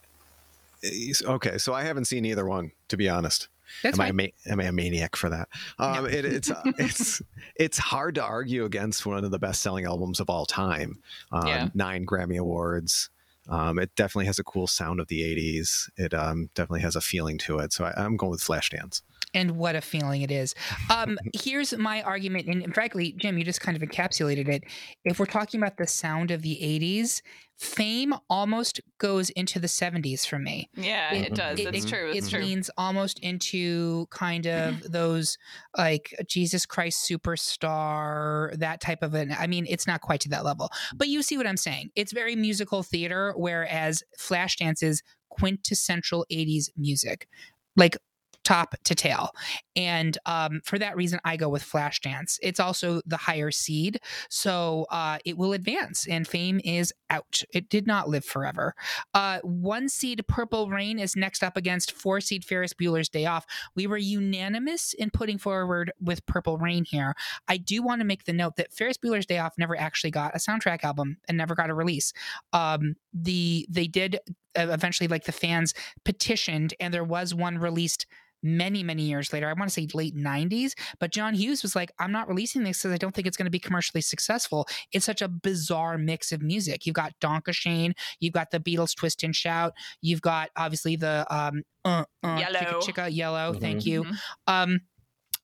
[1.26, 3.48] okay, so I haven't seen either one, to be honest.
[3.84, 4.16] That's am I, a fine.
[4.18, 5.48] ma- am I a maniac for that?
[5.80, 7.22] Um, it, it's uh, it's
[7.56, 11.00] it's hard to argue against one of the best selling albums of all time.
[11.32, 11.70] Um, Yeah.
[11.74, 13.10] Nine Grammy awards.
[13.50, 15.90] Um, it definitely has a cool sound of the '80s.
[15.98, 17.72] It um, definitely has a feeling to it.
[17.74, 19.02] So I, I'm going with Flashdance.
[19.34, 20.54] And what a feeling it is.
[20.89, 24.63] Um, here's my argument, and frankly, Jim, you just kind of encapsulated it.
[25.06, 27.22] If we're talking about the sound of the 80s,
[27.60, 30.67] Fame almost goes into the 70s for me.
[30.76, 31.60] Yeah, It- it, does.
[31.60, 32.12] it- it's it- true.
[32.12, 32.41] It's it true.
[32.41, 35.38] leans almost into kind of those
[35.78, 39.36] like Jesus Christ superstar, that type of an.
[39.38, 41.91] I mean, it's not quite to that level, but you see what I'm saying.
[41.96, 47.28] It's very musical theater, whereas Flashdance is quintessential 80s music,
[47.76, 47.96] like
[48.43, 49.32] top to tail.
[49.75, 52.38] And um, for that reason, I go with Flashdance.
[52.41, 53.99] It's also the higher seed,
[54.30, 57.43] so uh, it will advance, and Fame is out.
[57.54, 58.73] It did not live forever.
[59.13, 63.45] Uh, one seed Purple Rain is next up against four seed Ferris Bueller's Day Off.
[63.75, 67.15] We were unanimous in putting forward with Purple Rain here.
[67.47, 70.36] I do want to make the note that Ferris Bueller's Day Off never actually got
[70.36, 72.13] a soundtrack album and never got a release.
[72.54, 74.19] Um, the they did
[74.56, 75.74] eventually, like the fans
[76.06, 78.06] petitioned, and there was one released
[78.44, 81.92] many many years later i want to say late 90s but john hughes was like
[82.00, 85.06] i'm not releasing this because i don't think it's going to be commercially successful it's
[85.06, 89.22] such a bizarre mix of music you've got Danke Schoen you've got the beatles twist
[89.22, 92.80] and shout you've got obviously the um uh, uh, Yellow.
[92.82, 93.86] chicka chicka yellow thank Mhm.
[93.86, 94.18] you Mhm.
[94.48, 94.80] um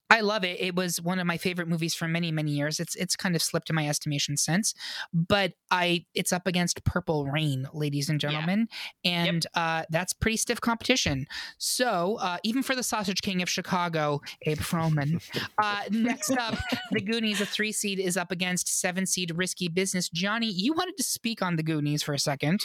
[0.10, 0.60] I love it.
[0.62, 2.80] It was one of my favorite movies for many, many years.
[2.80, 4.74] It's it's kind of slipped in my estimation since,
[5.14, 8.30] but I it's up against Purple Rain, ladies and Yeah.
[8.30, 8.68] gentlemen,
[9.04, 11.28] and uh, that's pretty stiff competition.
[11.58, 15.22] So uh, even for the Sausage King of Chicago, Abe Froman.
[15.62, 16.56] uh, next up,
[16.92, 20.08] the Goonies, a three seed, is up against seven seed Risky Business.
[20.10, 22.62] Jonny, you wanted to speak on the Goonies for a second.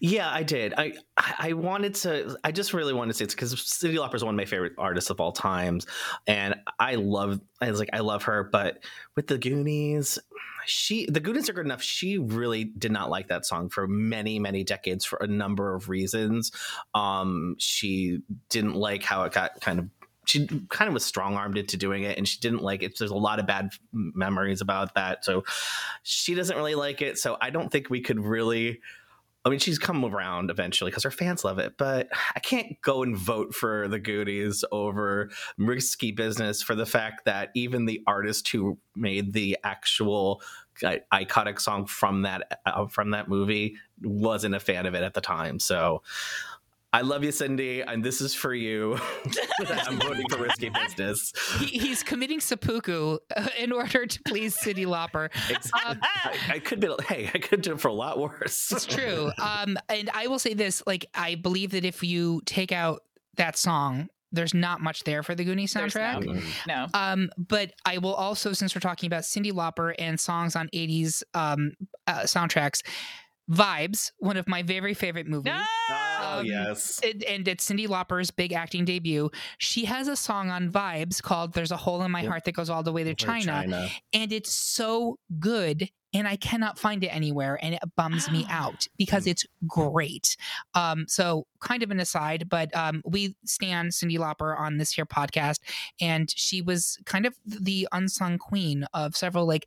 [0.00, 0.74] Yeah, I did.
[0.76, 2.36] I I wanted to.
[2.44, 4.74] I just really wanted to say it's because Cyndi Lauper is one of my favorite
[4.76, 5.86] artists of all times,
[6.26, 7.40] and I love.
[7.60, 8.84] I was like, I love her, but
[9.16, 10.18] with the Goonies,
[10.66, 11.82] she the Goonies are good enough.
[11.82, 15.88] She really did not like that song for many many decades for a number of
[15.88, 16.52] reasons.
[16.94, 18.20] Um, she
[18.50, 19.88] didn't like how it got kind of.
[20.26, 22.98] She kind of was strong armed into doing it, and she didn't like it.
[22.98, 25.44] There's a lot of bad memories about that, so
[26.02, 27.16] she doesn't really like it.
[27.16, 28.80] So I don't think we could really.
[29.48, 33.02] I mean, she's come around eventually because her fans love it, but I can't go
[33.02, 38.46] and vote for the Goonies over Risky Business for the fact that even the artist
[38.48, 40.42] who made the actual
[40.82, 45.20] iconic song from that uh, from that movie wasn't a fan of it at the
[45.22, 45.58] time.
[45.58, 46.02] So
[46.92, 48.98] I love you, Cyndi, and this is for you.
[49.68, 51.32] I'm voting for Risky Business.
[51.58, 55.28] He, he's committing seppuku uh, in order to please Cyndi Lauper.
[55.86, 56.88] Um, I, I could be.
[57.06, 58.72] Hey, I could do it for a lot worse.
[58.72, 59.30] It's true.
[59.38, 63.02] Um, and I will say this: like, I believe that if you take out
[63.36, 66.24] that song, there's not much there for the Goonies soundtrack.
[66.24, 66.86] no- No.
[66.94, 71.22] Um, but I will also, since we're talking about Cyndi Lauper and songs on '80s
[71.34, 71.72] um,
[72.06, 72.82] uh, soundtracks,
[73.50, 75.52] Vibes, one of my very favorite movies.
[75.90, 77.00] Oh Um, yes.
[77.02, 79.30] And, and it's Cyndi Lauper's big acting debut.
[79.56, 82.28] She has a song on Vibes called "There's a Hole in My Yep.
[82.28, 83.64] Heart That Goes All the Way to Or China,"
[84.12, 88.86] and it's so good and i cannot find it anywhere and it bums me out
[88.96, 90.38] because it's great
[90.72, 95.04] um so kind of an aside but um we stand cyndi lauper on this here
[95.04, 95.58] podcast
[96.00, 99.66] and she was kind of the unsung queen of several like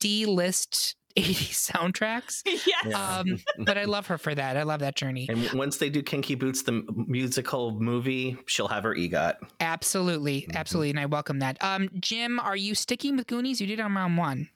[0.00, 2.42] d-list 80s soundtracks.
[2.46, 2.66] Yes.
[2.86, 3.18] Yeah.
[3.18, 4.56] um but i love her for that.
[4.56, 5.26] I love that journey.
[5.28, 9.36] And once they do Kinky Boots, the musical movie, she'll have her EGOT.
[9.60, 10.46] absolutely.
[10.54, 10.90] Absolutely.
[10.90, 11.56] And i welcome that.
[11.60, 13.60] Um jim are you sticking with goonies?
[13.60, 14.48] You did on round one.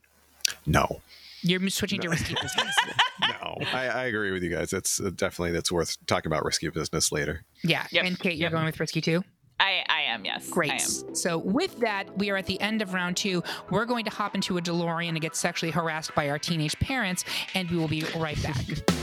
[0.67, 1.01] No,
[1.43, 2.75] you're switching to risky business.
[3.21, 4.73] No, I, I agree with you guys.
[4.73, 7.45] It's uh, definitely that's worth talking about risky business later.
[7.63, 7.87] yeah.
[7.91, 8.05] Yep.
[8.05, 8.53] and kate you're Yep.
[8.53, 9.23] going with risky too?
[9.61, 10.49] I, I am, yes.
[10.51, 10.73] Great.
[10.73, 11.15] I am.
[11.15, 13.43] So, with that, we are at the end of round two.
[13.71, 17.25] We're going to hop into a DeLorean and get sexually harassed by our teenage parents,
[17.55, 18.65] and we will be right back.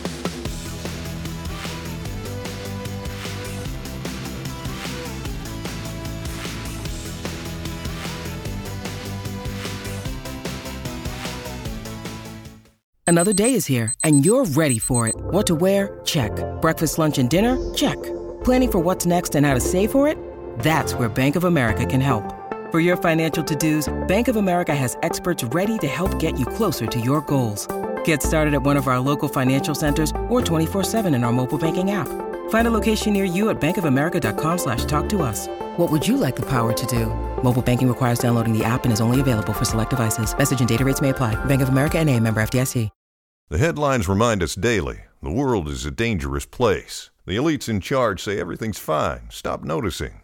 [13.07, 15.13] Another day is here, and you're ready for it.
[15.15, 16.01] What to wear?
[16.05, 16.31] Check.
[16.59, 17.55] Breakfast, lunch, and dinner?
[17.75, 18.01] Check.
[18.43, 20.17] Planning for what's next and how to save for it?
[20.59, 22.23] That's where Bank of America can help.
[22.71, 26.88] For your financial to-dos, Bank of America has experts ready to help get you closer
[26.88, 27.67] to your goals.
[28.03, 31.91] Get started at one of our local financial centers or 24-7 in our mobile banking
[31.91, 32.07] app.
[32.49, 35.47] Find a location near you at bankofamerica.com slash talk to us.
[35.77, 37.07] What would you like the power to do?
[37.43, 40.36] Mobile banking requires downloading the app and is only available for select devices.
[40.36, 41.36] Message and data rates may apply.
[41.45, 42.89] Bank of America and a member FDIC.
[43.47, 47.11] The headlines remind us daily the world is a dangerous place.
[47.27, 49.27] The elites in charge say everything's fine.
[49.30, 50.23] Stop noticing.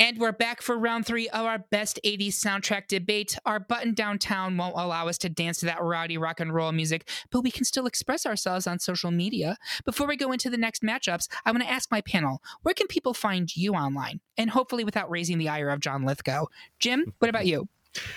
[0.00, 3.38] And we're back for round three of our best 80s soundtrack debate.
[3.46, 7.08] Our button downtown won't allow us to dance to that rowdy rock and roll music,
[7.30, 9.56] but we can still express ourselves on social media.
[9.84, 12.88] Before we go into the next matchups, I want to ask my panel where can
[12.88, 14.20] people find you online?
[14.36, 16.46] And hopefully without raising the ire of John Lithgow.
[16.80, 17.68] Jim, what about you?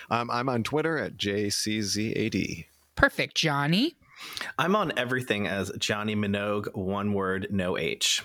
[0.09, 2.65] Um, I'm on Twitter at JCZAD.
[2.95, 3.35] Perfect.
[3.35, 3.93] Jonny?
[4.57, 8.23] I'm on everything as Jonny Minogue, one word, no H.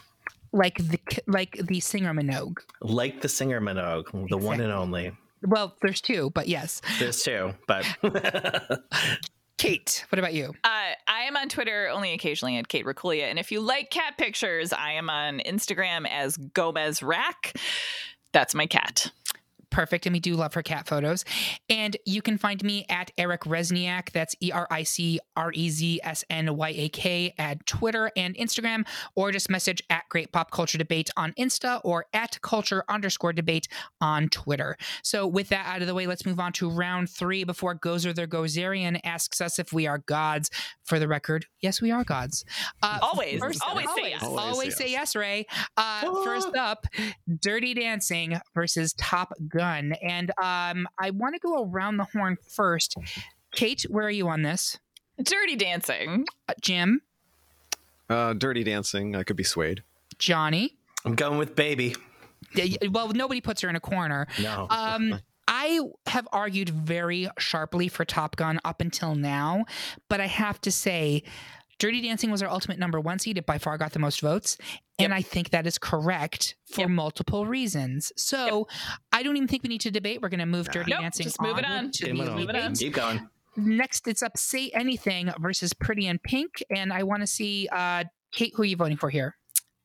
[0.52, 2.58] Like the like the singer Minogue.
[2.80, 5.12] Like the singer Minogue, the one and only.
[5.44, 6.80] Well, there's two, but yes.
[6.98, 7.84] There's two, but
[9.58, 10.54] Kate, what about you?
[10.64, 13.24] Uh, I am on Twitter only occasionally at Kate Racculia.
[13.24, 17.54] And if you like cat pictures, I am on Instagram as Gomez Rack.
[18.32, 19.12] That's my cat.
[19.72, 21.24] Perfect and we do love her cat photos.
[21.68, 24.12] And you can find me at eric rezsnyak.
[24.12, 31.32] That's e-r-i-c-r-e-z-s-n-y-a-k at twitter and instagram or just message at great pop culture debate on
[31.38, 33.68] insta or at culture underscore debate
[34.00, 34.76] on twitter.
[35.02, 38.14] So with that out of the way let's move on to round three before gozer
[38.14, 40.50] the gozerian asks us if we are gods.
[40.84, 42.44] For the record yes we are gods.
[42.82, 44.22] Uh, Always, always say yes.
[44.22, 45.16] always, Always say say yes.
[45.16, 45.46] ray.
[45.76, 46.86] Uh, first up
[47.40, 52.96] dirty dancing versus top gun and um, i want to go around the horn first
[53.52, 54.78] kate where are you on this
[55.22, 56.24] Dirty Dancing.
[56.48, 57.00] uh, jim
[58.08, 59.14] Uh, Dirty Dancing.
[59.16, 59.82] I could be swayed.
[60.18, 61.94] jonny I'm going with baby.
[62.54, 64.66] Yeah, well nobody puts her in a corner No.
[64.70, 69.64] um I have argued very sharply for Top Gun up until now,
[70.08, 71.24] but I have to say,
[71.82, 73.38] Dirty Dancing was our ultimate number one seed.
[73.38, 74.56] It by far got the most votes.
[75.00, 76.90] And I think that is correct for Yep.
[76.90, 78.12] multiple reasons.
[78.16, 78.68] So
[79.12, 80.22] I don't even think we need to debate.
[80.22, 81.90] We're going to move Dirty Nope, Dancing just move it on.
[81.90, 82.26] to the it on.
[82.28, 82.74] Elite Move it on.
[82.76, 83.28] Keep going.
[83.56, 86.62] Next, it's up Say Anything versus Pretty in Pink.
[86.70, 89.36] And I want to see, uh, Kate, who are you voting for here?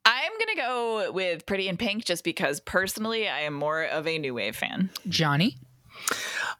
[0.06, 4.06] I'm going to go with Pretty in Pink just because personally I am more of
[4.06, 4.92] a New Wave fan.
[5.10, 5.58] Jonny?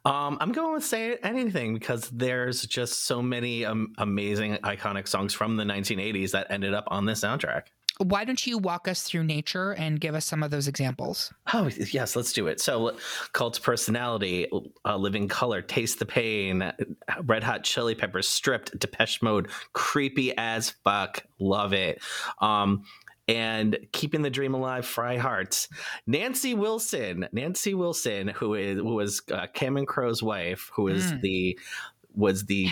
[0.06, 5.34] Um, I'm going with say anything because there's just so many um, amazing, iconic songs
[5.34, 7.64] from the 1980s that ended up on this soundtrack.
[8.00, 11.34] Why don't you walk us through nature and give us some of those examples?
[11.52, 12.62] Oh yes, let's do it.
[12.62, 12.96] So,
[13.34, 14.48] Cult of Personality,
[14.86, 16.72] uh, Living Color, Taste the Pain,
[17.24, 22.00] Red Hot Chili Peppers, Stripped, Depeche Mode, creepy as fuck, love it.
[22.40, 22.84] Um,
[23.28, 25.68] and keeping the dream alive, Freiheit.
[26.06, 31.22] Nancy Wilson, Nancy Wilson, who is who was uh, Cameron Crowe's wife, who is Mm.
[31.22, 31.60] the
[32.18, 32.70] was the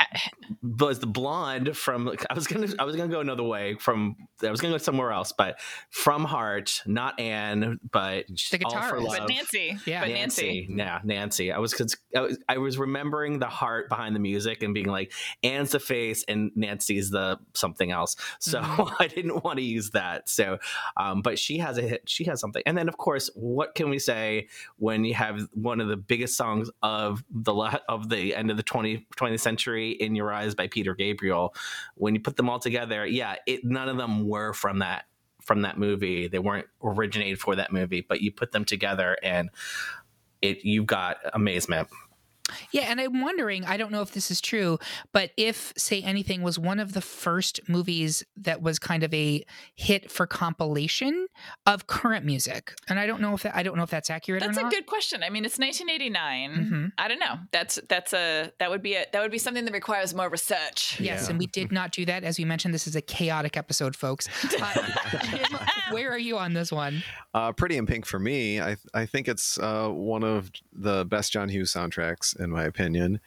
[0.63, 4.49] was the blonde from I was gonna I was gonna go another way from I
[4.49, 5.59] was gonna go somewhere else, but
[5.91, 9.03] from Heart, not Anne, but The All for guitarist.
[9.03, 9.17] Love.
[9.19, 9.77] But Nancy.
[9.85, 10.01] Yeah.
[10.01, 10.67] But Nancy.
[10.69, 11.51] Yeah, Nancy.
[11.51, 14.87] I was, cons- I was I was remembering the heart behind the music and being
[14.87, 18.15] like, Anne's the face and Nancy's the something else.
[18.39, 18.59] So
[18.99, 20.27] I didn't want to use that.
[20.27, 20.57] So,
[20.97, 22.03] um, but she has a hit.
[22.07, 22.63] She has something.
[22.65, 26.35] And then of course, what can we say when you have one of the biggest
[26.35, 29.05] songs of the la- of the end of the 20,
[29.35, 31.53] 20th century, "In Your Eyes" by Peter Gabriel?
[31.95, 35.05] When you put them all together, yeah, it none of them were from that
[35.41, 36.27] from that movie.
[36.27, 39.49] They weren't originated for that movie, but you put them together and
[40.41, 41.87] it you've got amazement.
[42.71, 44.77] Yeah, and I'm wondering, I don't know if this is true,
[45.11, 49.43] but if Say Anything was one of the first movies that was kind of a
[49.75, 51.27] hit for compilation
[51.65, 52.73] of current music.
[52.87, 54.69] And I don't know if that I don't know if that's accurate That's or a
[54.69, 55.23] good question.
[55.23, 56.51] I mean, it's 1989.
[56.53, 56.91] Mhm.
[56.97, 57.39] I don't know.
[57.51, 60.99] That's that's a that would be a that would be something that requires more research.
[60.99, 61.29] Yes, Yeah.
[61.31, 62.23] and we did not do that.
[62.23, 64.27] As we mentioned, this is a chaotic episode, folks.
[64.65, 67.03] Uh, where are you on this one?
[67.33, 71.31] Uh, Pretty in Pink for me, I I think it's uh, one of the best
[71.33, 73.19] John Hughes soundtracks in my opinion.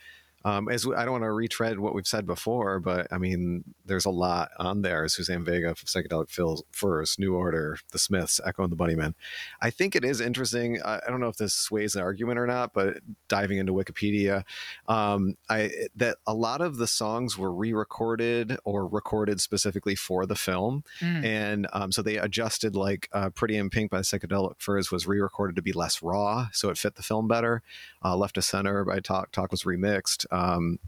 [0.45, 3.64] Um, as we, I don't want to retread what we've said before, but I mean,
[3.84, 5.07] there's a lot on there.
[5.09, 9.14] Suzanne Vega, Psychedelic Phil, First, New Order, The Smiths, Echo and the Bunnymen.
[9.61, 10.80] I think it is interesting.
[10.82, 14.45] I, I don't know if this sways the argument or not, but diving into Wikipedia,
[14.86, 20.36] um, I that a lot of the songs were re-recorded or recorded specifically for the
[20.36, 21.24] film Mm.
[21.24, 25.57] and um, so they adjusted like uh, pretty in pink by psychedelic furs was re-recorded
[25.57, 27.62] to be less raw so it fit the film better
[28.05, 30.78] uh, left to center by talk talk was remixed um,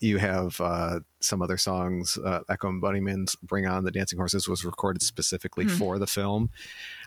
[0.00, 4.48] you have uh, some other songs uh, echo and bunnymen's bring on the dancing horses
[4.48, 5.76] was recorded specifically Hmm.
[5.76, 6.50] for the film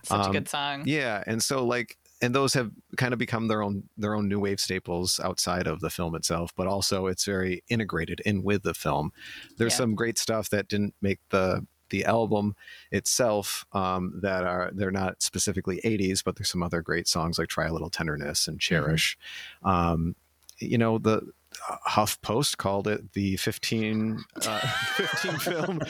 [0.04, 0.84] Such a Um, good song.
[0.86, 4.40] yeah and so like and those have kind of become their own their own new
[4.40, 8.74] wave staples outside of the film itself but also it's very integrated in with the
[8.74, 9.12] film
[9.58, 9.78] there's Yeah.
[9.78, 12.56] some great stuff that didn't make the the album
[12.92, 17.48] itself um, that are they're not specifically 80s but there's some other great songs like
[17.50, 19.18] try a little tenderness and cherish
[19.64, 20.16] um,
[20.60, 21.22] you know the
[21.70, 24.60] uh, Huff Post called it the 15, uh,
[24.96, 25.82] 15 film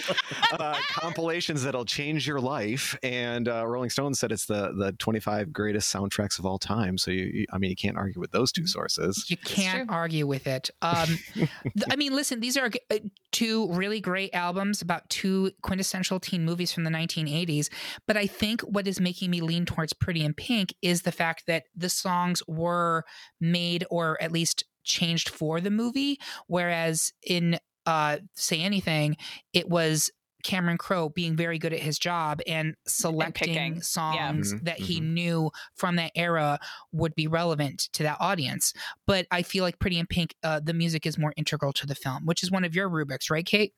[0.51, 5.53] uh, compilations that'll change your life, and uh, Rolling Stone said it's the the 25
[5.53, 6.97] greatest soundtracks of all time.
[6.97, 9.25] So you, you I mean, you can't argue with those two sources.
[9.29, 10.69] You can't argue with it.
[10.81, 11.49] Um, th-
[11.89, 12.97] I mean, listen, these are uh,
[13.31, 17.69] two really great albums about two quintessential teen movies from the 1980s.
[18.07, 21.45] But I think what is making me lean towards Pretty in Pink is the fact
[21.47, 23.05] that the songs were
[23.39, 29.17] made or at least changed for the movie, whereas in uh, Say Anything,
[29.53, 30.09] it was.
[30.43, 33.81] Cameron Crowe being very good at his job and selecting picking.
[33.83, 36.57] songs Mhm, that he knew from that era
[36.91, 38.73] would be relevant to that audience.
[39.05, 41.93] But I feel like Pretty in Pink, uh, the music is more integral to the
[41.93, 43.75] film, which is one of your rubrics, right, Kate?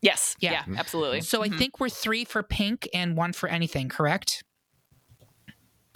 [0.00, 0.34] Yes.
[0.40, 0.64] Yeah.
[0.66, 0.76] Yeah.
[0.78, 1.20] absolutely.
[1.20, 1.58] So I Mhm.
[1.58, 4.42] think we're three for Pink and one for anything, correct?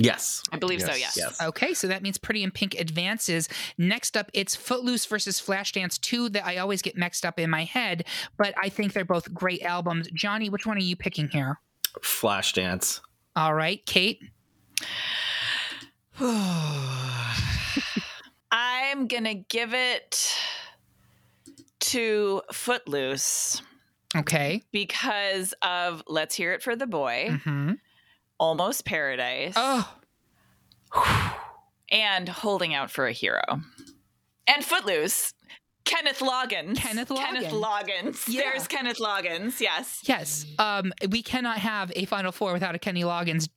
[0.04, 0.42] Yes.
[0.52, 0.88] I believe so.
[0.88, 1.00] Yes.
[1.00, 1.16] Yes.
[1.16, 1.42] Yes.
[1.42, 3.48] Okay, so that means Pretty in Pink advances.
[3.78, 7.64] Next up, it's Footloose versus Flashdance 2 that I always get mixed up in my
[7.64, 8.04] head,
[8.36, 10.08] but I think they're both great albums.
[10.14, 11.58] Jonny, which one are you picking here?
[12.00, 13.00] Flashdance.
[13.36, 14.20] All right, Kate.
[18.50, 20.34] I'm gonna give it
[21.80, 23.62] to Footloose
[24.14, 24.62] Okay.
[24.72, 27.72] because of Let's Hear It for the Boy, hmm
[28.42, 29.88] Almost Paradise, Oh,
[31.92, 33.40] and Holding Out for a Hero.
[34.48, 35.32] And Footloose.
[35.84, 36.76] Kenneth Loggins.
[36.76, 37.62] Kenneth Kenneth Loggins.
[37.62, 38.24] Loggins.
[38.28, 38.40] Yeah.
[38.42, 39.60] There's Kenneth Loggins.
[39.60, 40.00] Yes.
[40.06, 40.44] yes.
[40.58, 43.48] Um, we cannot have a Final Four without a Kenny Loggins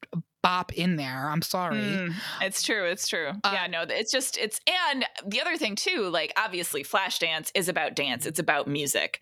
[0.45, 1.27] bop in there.
[1.27, 1.77] I'm sorry.
[1.77, 2.85] Mm, it's true.
[2.85, 3.29] It's true.
[3.43, 4.59] Uh, yeah, no, it's just, it's,
[4.91, 9.21] and the other thing too, like obviously Flashdance is about dance, it's about music.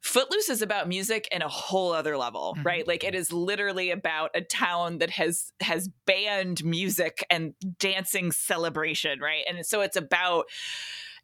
[0.00, 2.64] Footloose is about music in a whole other level, Mhm.
[2.64, 2.86] right?
[2.86, 9.18] Like it is literally about a town that has, has banned music and dancing celebration,
[9.18, 9.42] right?
[9.48, 10.44] And so it's about,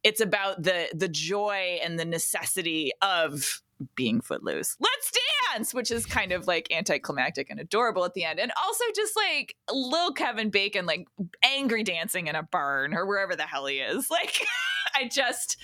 [0.02, 3.62] it's about the, the joy and the necessity of
[3.94, 4.76] being footloose.
[4.80, 5.12] Let's
[5.52, 8.40] dance, which is kind of like anticlimactic and adorable at the end.
[8.40, 11.06] And also just like little Kevin Bacon, like
[11.42, 14.08] angry dancing in a barn or wherever the hell he is.
[14.16, 14.46] Like,
[14.94, 15.58] I just.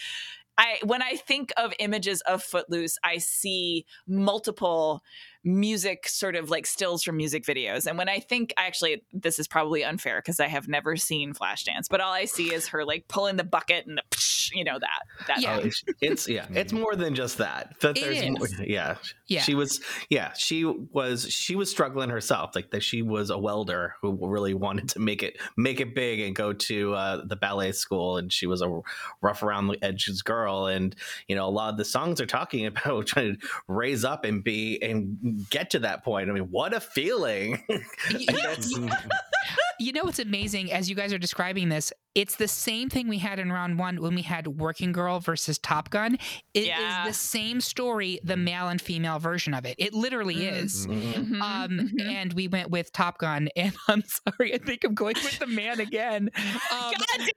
[0.58, 5.02] I when I think of images of Footloose, I see multiple
[5.44, 7.86] music sort of like stills from music videos.
[7.86, 11.88] And when I think actually this is probably unfair because I have never seen Flashdance,
[11.90, 14.78] but all I see is her like pulling the bucket and the psh, you know
[14.78, 15.56] that that Yeah.
[15.56, 17.78] Oh, it's, it's yeah, it's more than just that.
[17.80, 18.30] That It there's is.
[18.30, 18.96] more, yeah.
[19.26, 19.40] Yeah.
[19.40, 19.80] She was
[20.10, 22.54] yeah, she was she was struggling herself.
[22.54, 26.20] Like that she was a welder who really wanted to make it make it big
[26.20, 28.80] and go to uh, the ballet school and she was a
[29.20, 30.94] rough around the edges girl and
[31.28, 34.44] you know a lot of the songs are talking about trying to raise up and
[34.44, 35.18] be and
[35.50, 36.30] get to that point.
[36.30, 37.62] I mean, what a feeling.
[39.82, 41.92] You know what's amazing as you guys are describing this?
[42.14, 45.58] It's the same thing we had in round one when we had Working Girl versus
[45.58, 46.18] Top Gun.
[46.54, 47.04] It is Yeah.
[47.04, 49.74] the same story, the male and female version of it.
[49.78, 50.52] It literally Mm.
[50.62, 50.86] is.
[50.86, 52.00] Mhm, Um, mhm.
[52.00, 55.48] and we went with Top Gun, and I'm sorry, I think I'm going with the
[55.48, 56.30] man again.
[56.70, 57.28] Um, Goddamn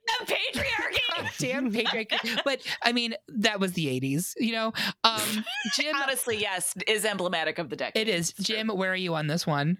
[0.54, 1.38] patriarchy!
[1.38, 2.40] damn patriarchy.
[2.44, 4.72] But I mean, that was the 80s, you know?
[5.02, 5.44] Um,
[5.74, 8.06] Jim, Honestly, yes, is emblematic of the decade.
[8.06, 8.32] it is.
[8.40, 9.78] Jim, where are you on this one?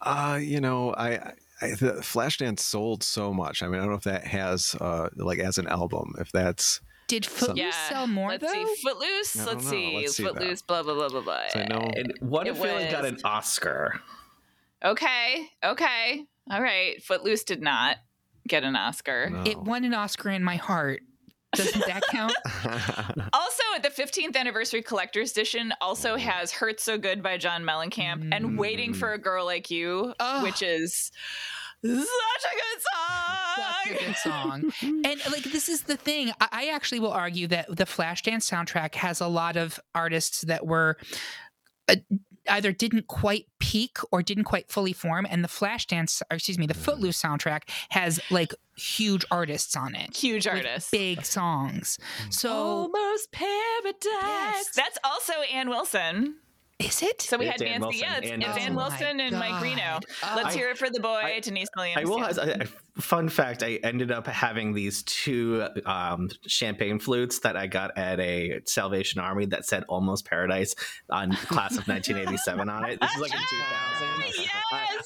[0.00, 3.62] Uh, you know, I I, the Flashdance sold so much.
[3.62, 6.80] I mean, I don't know if that has uh like as an album, if that's
[7.08, 7.88] Did Footloose Yeah.
[7.88, 8.52] sell more Let's though?
[8.52, 8.82] see.
[8.82, 9.38] Footloose.
[9.40, 9.96] I Let's see.
[10.00, 10.62] Let's see Footloose.
[10.62, 11.48] Blah blah blah blah blah.
[11.50, 14.00] So I know- And what It if it got an Oscar?
[14.84, 15.48] Okay.
[15.64, 16.24] Okay.
[16.50, 17.02] All right.
[17.02, 17.98] Footloose did not
[18.48, 19.30] get an Oscar.
[19.30, 19.42] no.
[19.44, 21.02] It won an Oscar in my heart.
[21.54, 22.32] Doesn't that count?
[23.34, 28.58] Also, the 15th anniversary collector's edition also has "Hurt So Good" by John Mellencamp and
[28.58, 30.42] "Waiting for a Girl Like You," Ugh.
[30.42, 31.10] which is
[31.84, 33.56] such a good song.
[33.56, 34.72] Such a good song.
[35.04, 36.30] And like this is the thing.
[36.40, 40.66] I, I actually will argue that the Flashdance soundtrack has a lot of artists that
[40.66, 40.96] were
[41.88, 41.96] uh,
[42.48, 45.26] either didn't quite peak or didn't quite fully form.
[45.28, 50.16] And the Flashdance, or excuse me, the Footloose soundtrack has like huge artists on it.
[50.16, 50.90] Huge artists.
[50.90, 51.98] Big songs.
[52.26, 52.34] Mm.
[52.34, 54.02] So Almost paradise.
[54.04, 54.70] Yes.
[54.74, 56.36] That's also Ann Wilson.
[56.78, 57.22] Is it?
[57.22, 57.80] So we It's had Nancy.
[57.80, 58.62] Wilson Yeah, it's, and it's Nancy.
[58.66, 60.00] Ann Oh Wilson and Mike Reno.
[60.20, 60.36] God.
[60.36, 61.98] Let's I- hear it for the boy, I- Deniece Williams.
[62.00, 62.18] I will.
[62.18, 62.56] yeah.
[62.58, 67.66] I, I- fun fact: I ended up having these two um, champagne flutes that I
[67.68, 70.74] got at a Salvation Army that said "Almost Paradise"
[71.08, 73.00] on class of 1987 on it.
[73.00, 74.08] This is like in 2000.
[74.42, 74.50] Yes!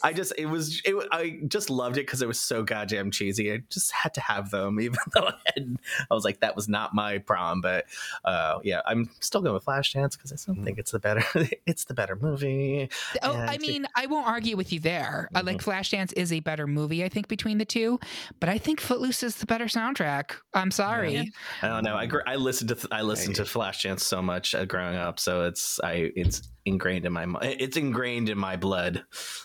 [0.04, 3.10] I, I just it was it, I just loved it because it was so goddamn
[3.10, 3.52] cheesy.
[3.52, 5.76] I just had to have them, even though I, had,
[6.10, 7.60] I was like that was not my prom.
[7.60, 7.86] But
[8.24, 11.24] uh, yeah, I'm still going with Flashdance because I still think it's the better
[11.66, 12.88] it's the better movie.
[13.22, 15.28] Oh, I And- mean, I won't argue with you there.
[15.34, 17.98] Uh, like Flashdance is a better movie, I think, between the two.
[18.40, 20.32] But I think Footloose is the better soundtrack.
[20.54, 21.32] I'm sorry.
[21.62, 21.96] I don't know.
[21.96, 25.44] I gr- I listened to I listened to Flashdance so much uh, growing up, so
[25.44, 29.04] it's I it's ingrained in my it's ingrained in my blood.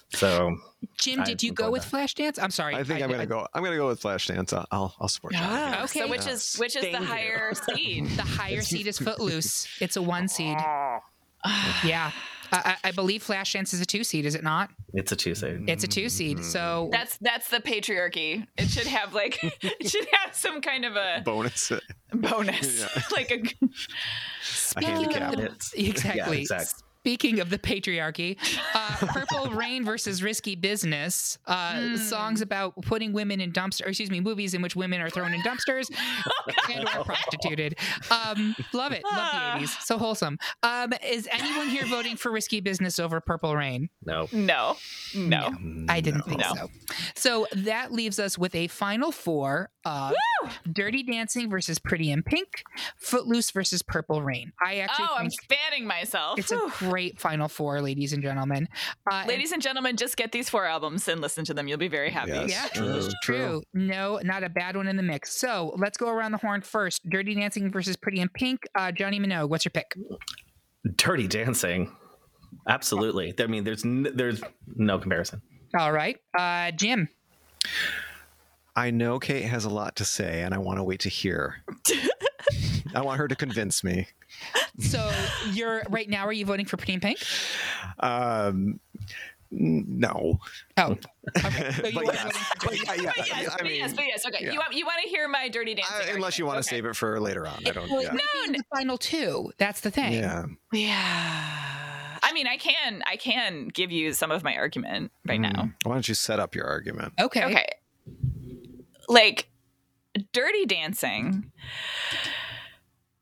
[0.09, 0.57] So
[0.97, 2.41] Jim, I did you would go go with Flashdance?
[2.41, 2.75] I'm sorry.
[2.75, 3.47] I think I, am gonna go.
[3.53, 4.53] I'm gonna go with Flashdance.
[4.53, 5.39] I'll I'll, I'll support you.
[5.39, 5.99] Okay.
[5.99, 7.07] So which is which is Thank the you.
[7.07, 8.07] higher seed?
[8.09, 9.67] The higher seed is Footloose.
[9.79, 10.57] It's a one seed.
[11.83, 12.11] Yeah.
[12.53, 14.69] I, I I believe Flashdance is a two seed, is it not?
[14.93, 15.69] it's a two seed.
[15.69, 16.37] It's a two seed.
[16.39, 16.45] Mm-hmm.
[16.45, 18.45] So That's that's the patriarchy.
[18.57, 21.71] It should have like it should have some kind of a Bonus.
[22.13, 23.01] bonus, Yeah.
[23.11, 23.69] like a A
[24.43, 25.33] Speaking handicap.
[25.33, 26.37] of the- exactly.
[26.37, 26.83] Yeah, exactly.
[27.03, 28.37] Speaking of the patriarchy,
[28.75, 34.11] uh, Purple Rain versus Risky Business, uh, songs about putting women in dumpsters, or excuse
[34.11, 35.89] me, movies in which women are thrown in dumpsters
[36.71, 37.75] and are prostituted.
[38.11, 39.03] Um, love it.
[39.03, 39.81] Love the 80s.
[39.81, 40.37] So wholesome.
[40.61, 43.89] Um, is anyone here voting for Risky Business over Purple Rain?
[44.05, 44.27] No.
[44.31, 44.75] no,
[45.15, 45.49] no.
[45.89, 46.53] I didn't think No.
[46.53, 46.69] so.
[47.15, 50.13] So that leaves us with a final four of
[50.71, 52.63] Dirty Dancing versus Pretty in Pink,
[52.97, 54.51] Footloose versus Purple Rain.
[54.63, 56.37] I actually Oh, I'm think fanning myself.
[56.37, 56.90] it's a Whew.
[56.91, 58.67] Great final four, ladies and gentlemen.
[59.09, 61.67] Uh, and- Ladies and gentlemen, just get these four albums and listen to them.
[61.67, 62.31] You'll be very happy.
[62.31, 62.49] Yes.
[62.51, 63.63] yeah, True, true, true.
[63.73, 65.33] No, not a bad one in the mix.
[65.35, 67.07] So let's go around the horn first.
[67.09, 68.61] Dirty Dancing versus Pretty in Pink.
[68.75, 69.95] Uh, Jonny Minogue, what's your pick?
[70.97, 71.95] Dirty Dancing.
[72.67, 73.33] Absolutely.
[73.39, 74.41] I mean, there's n- there's
[74.75, 75.41] no comparison.
[75.77, 77.07] All right, uh, Jim.
[78.75, 81.63] I know Kate has a lot to say, and I want to wait to hear.
[82.95, 84.07] I want her to convince me.
[84.79, 85.11] So
[85.51, 86.25] you're right now.
[86.25, 87.19] Are you voting for Pretty in Pink?
[87.99, 88.79] Um,
[89.51, 90.39] no.
[90.77, 90.97] Oh,
[91.45, 91.71] okay.
[91.73, 92.53] So you But yes.
[92.63, 94.25] But yeah, yeah, But yes, I but mean, yes, but yes.
[94.25, 94.51] Okay, yeah.
[94.53, 96.09] you want you want to hear my dirty dancing?
[96.09, 96.77] I- unless you want to Okay.
[96.77, 97.61] save it for later on.
[97.67, 97.89] I don't.
[97.89, 98.13] Well, it Yeah.
[98.13, 99.51] might be in the final two.
[99.57, 100.13] That's the thing.
[100.13, 100.45] yeah.
[100.71, 102.17] Yeah.
[102.23, 105.49] I mean, I can I can give you some of my argument right now.
[105.49, 105.73] Mm.
[105.83, 107.13] Why don't you set up your argument?
[107.19, 107.43] Okay.
[107.43, 107.67] Okay.
[109.09, 109.49] Like
[110.31, 111.51] dirty dancing.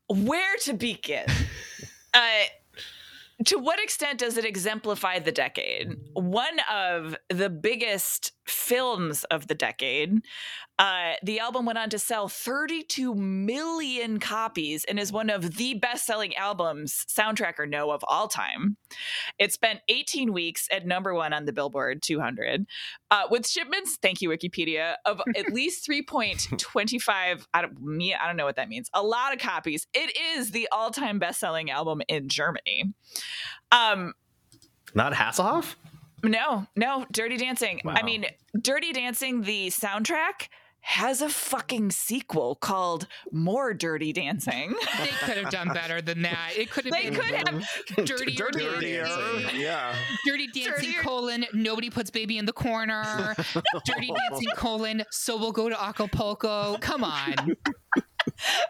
[0.09, 1.25] Where to begin?
[2.13, 2.19] uh
[3.45, 5.95] to what extent does it exemplify the decade?
[6.13, 10.21] One of the biggest films of the decade.
[10.79, 15.73] Uh, the album went on to sell 32 million copies and is one of the
[15.73, 18.77] best selling albums, soundtrack or no, of all time.
[19.37, 22.65] It spent 18 weeks at number one on the Billboard 200
[23.11, 27.45] uh, with shipments, thank you, Wikipedia, of at least 3.25.
[27.53, 28.89] I don't, me, I don't know what that means.
[28.93, 29.85] A lot of copies.
[29.93, 32.93] It is the all time best selling album in Germany.
[33.73, 34.13] Um,
[34.95, 35.75] Not Hasselhoff?
[36.23, 37.81] no, no, Dirty Dancing.
[37.85, 38.25] I mean,
[38.61, 40.47] Dirty Dancing, the soundtrack
[40.81, 44.75] has a fucking sequel called More Dirty Dancing.
[44.99, 46.51] They could have done better than that.
[46.57, 48.05] It could have they been could have.
[48.05, 49.03] dirtier, Dirtier.
[49.05, 49.59] dancing.
[49.59, 49.93] Yeah.
[50.25, 51.01] Dirty dancing Dirtier.
[51.01, 51.45] colon.
[51.53, 53.35] Nobody puts baby in the corner.
[53.85, 55.03] Dirty dancing colon.
[55.11, 56.77] So we'll go to Acapulco.
[56.79, 57.35] Come on.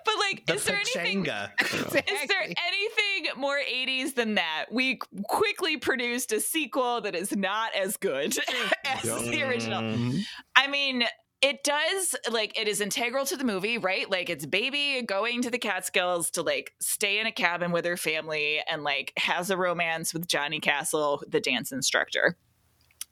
[0.05, 1.25] But like, The is there anything?
[1.25, 1.51] Pachanga.
[1.95, 4.65] Is there anything more 80s than that?
[4.71, 8.35] We quickly produced a sequel that is not as good
[8.85, 9.81] as the original.
[9.81, 10.21] Mhm.
[10.55, 11.03] I mean,
[11.41, 14.09] it does like it is integral to the movie, right?
[14.09, 17.97] Like it's baby going to the Catskills to like stay in a cabin with her
[17.97, 22.35] family and like has a romance with Johnny Castle, the dance instructor.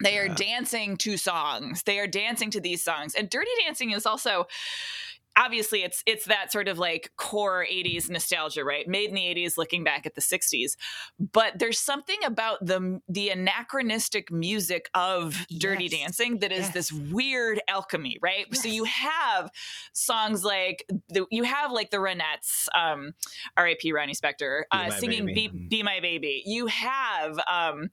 [0.03, 1.83] They are dancing to songs.
[1.83, 3.15] They are dancing to these songs.
[3.15, 4.45] And Dirty Dancing is also
[5.37, 8.87] obviously it's it's that sort of like core 80s nostalgia, right?
[8.87, 10.75] Made in the 80s looking back at the 60s.
[11.19, 15.91] But there's something about the the anachronistic music of Dirty Yes.
[16.01, 16.73] Dancing that is Yes.
[16.73, 18.53] this weird alchemy, right?
[18.55, 19.51] So you have
[19.93, 23.13] songs like the, you have like the Ronettes, um
[23.55, 23.91] R.I.P.
[23.93, 25.47] Ronnie Spector, uh, singing Baby.
[25.49, 26.43] Be, Be My Baby.
[26.45, 27.89] You have um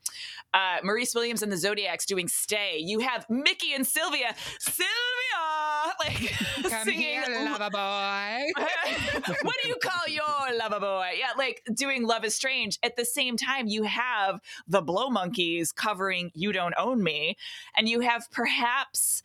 [0.54, 6.32] uh, Maurice Williams and the Zodiacs doing "Stay." You have Mickey and Sylvia, Sylvia, like
[6.70, 7.22] Come singing.
[7.36, 8.62] Here, lover boy.
[9.42, 11.10] what do you call your lover boy?
[11.18, 15.72] Yeah, like doing "Love Is Strange." At the same time, you have the Blow Monkeys
[15.72, 17.36] covering "You Don't Own Me,"
[17.76, 19.22] and you have perhaps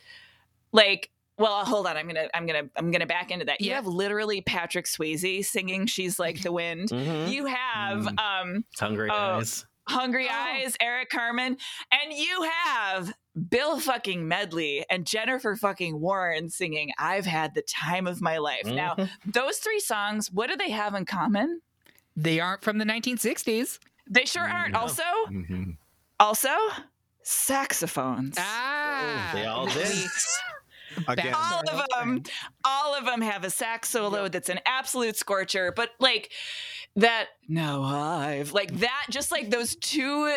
[0.71, 1.09] like.
[1.37, 1.95] Well, hold on.
[1.95, 3.61] I'm gonna, I'm gonna, I'm gonna back into that.
[3.61, 3.75] You Yeah.
[3.75, 7.31] have literally Patrick Swayze singing "She's Like the Wind." Mhm.
[7.31, 8.19] You have Mm.
[8.19, 9.41] um, Hungry Oh.
[9.89, 9.95] Eyes.
[9.95, 10.33] Hungry Oh.
[10.33, 11.57] Eyes, Eric Carmen,
[11.91, 13.13] and you have
[13.49, 18.65] Bill fucking Medley and Jennifer fucking Warren singing "I've Had the Time of My Life."
[18.65, 19.09] Now, Mhm.
[19.25, 21.61] those three songs, what do they have in common?
[22.15, 23.79] They aren't from the 1960s.
[24.07, 24.73] They sure aren't.
[24.73, 24.79] No.
[24.79, 25.77] Also, Mhm.
[26.19, 26.49] also
[27.23, 28.35] saxophones.
[28.39, 29.91] Ah, they all did.
[31.07, 32.23] Again, all of them
[32.65, 36.31] all of them have a sax solo that's an absolute scorcher but like
[36.99, 40.35] that no i've like that just like those two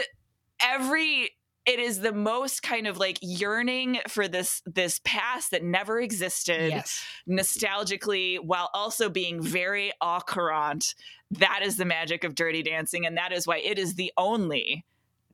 [0.60, 1.30] every
[1.64, 6.70] it is the most kind of like yearning for this this past that never existed
[6.70, 7.04] yes.
[7.28, 10.94] nostalgically while also being very au courant
[11.30, 14.84] that is the magic of dirty dancing and that is why it is the only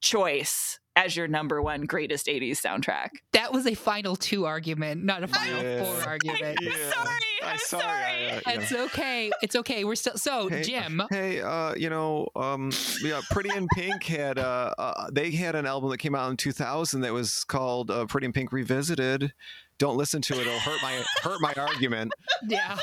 [0.00, 5.22] choice as your number one greatest 80s soundtrack That was a final two argument, not
[5.22, 5.84] a final Yeah.
[5.84, 6.58] four argument.
[6.62, 6.72] Yeah.
[6.92, 7.08] sorry,
[7.42, 7.92] I'm I'm sorry, sorry.
[7.94, 8.60] I, uh, yeah.
[8.60, 9.30] It's okay.
[9.42, 9.84] It's okay.
[9.84, 11.02] We're still so Hey, Jim.
[11.10, 12.72] Hey, uh, you know, um,
[13.02, 16.36] yeah, Pretty in Pink had uh, uh, they had an album that came out in
[16.36, 19.32] 2000 that was called uh, Pretty in Pink Revisited.
[19.78, 22.12] Don't listen to it; it'll hurt my hurt my argument.
[22.48, 22.78] Yeah.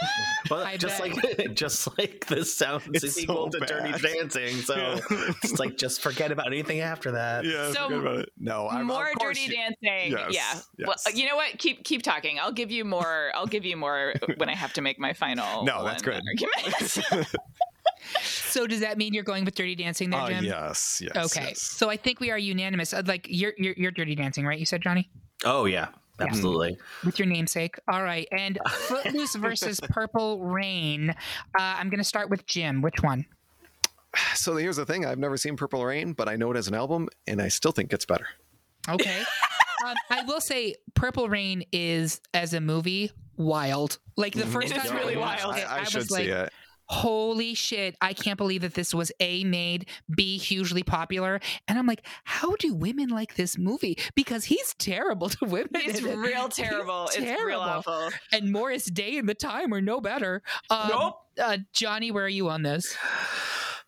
[0.52, 1.16] Well, I just bet.
[1.16, 3.92] like just like the sounds It's equal so to Dirty.
[4.02, 4.58] Dancing.
[4.58, 5.00] So Yeah.
[5.44, 7.46] it's like just forget about anything after that.
[7.46, 8.30] yeah, So, forget about it.
[8.38, 12.04] No, I'm, more of dirty you- dancing Yes, yeah well you know what keep keep
[12.04, 15.14] talking i'll give you more i'll give you more when i have to make my
[15.14, 16.24] final No, that's one good.
[16.28, 17.28] argument
[18.24, 20.44] So does that mean you're going with Dirty Dancing there, Uh, Jim?
[20.46, 21.16] yes, yes.
[21.32, 21.48] Okay.
[21.50, 21.62] yes.
[21.62, 22.94] So I think we are unanimous.
[22.94, 24.60] Uh, Like you're you're, you're Dirty Dancing, right?
[24.60, 25.10] You said Johnny
[25.44, 25.88] Oh yeah,
[26.20, 26.78] absolutely.
[27.04, 27.78] with your namesake.
[27.88, 28.28] All right.
[28.32, 31.10] And Footloose versus Purple Rain.
[31.10, 31.14] Uh,
[31.60, 32.82] I'm going to start with Jim.
[32.82, 33.26] Which one?
[34.34, 36.74] So here's the thing: I've never seen Purple Rain, but I know it as an
[36.74, 38.28] album, and I still think it's better.
[38.88, 39.20] Okay.
[39.86, 44.00] um, I will say Purple Rain is as a movie wild.
[44.16, 45.58] Like the first time I really watched wild.
[45.58, 46.54] it, I, I was should like, see it.
[46.88, 51.88] Holy shit i can't believe that this was a made b hugely popular and i'm
[51.88, 56.04] like how do women like this movie because he's terrible to women it.
[56.04, 57.62] real terrible He's it's real terrible.
[57.62, 61.16] awful and morris day and the time are no better um, Nope.
[61.42, 62.96] uh, jonny where are you on this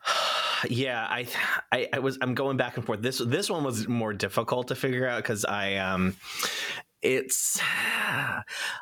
[0.70, 1.28] yeah, I,
[1.72, 3.02] I, I was, I'm going back and forth.
[3.02, 6.16] This, this one was more difficult to figure out because I, um,
[7.02, 7.60] it's,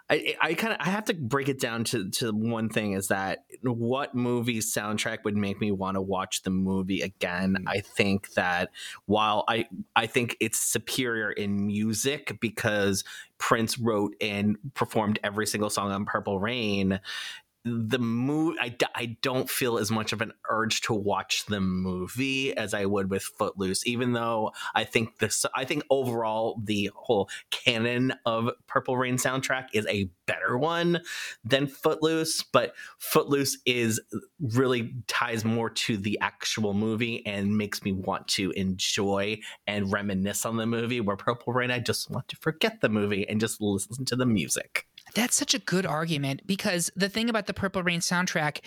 [0.10, 3.10] I, I kind of, I have to break it down to, to one thing is
[3.10, 7.58] that what movie soundtrack would make me want to watch the movie again.
[7.60, 7.64] Mm.
[7.68, 8.70] I think that
[9.06, 13.04] while I, I think it's superior in music because
[13.38, 17.00] Prince wrote and performed every single song on Purple Rain
[17.66, 22.76] the movie I don't feel as much of an urge to watch the movie as
[22.76, 28.14] I would with Footloose even though I think this I think overall the whole canon
[28.24, 31.02] of Purple Rain soundtrack is a better one
[31.44, 34.00] than Footloose but Footloose is
[34.40, 40.46] really ties more to the actual movie and makes me want to enjoy and reminisce
[40.46, 43.60] on the movie where Purple Rain I just want to forget the movie and just
[43.60, 44.86] listen to the music
[45.16, 48.60] that's such a good argument because the thing about the purple rain soundtrack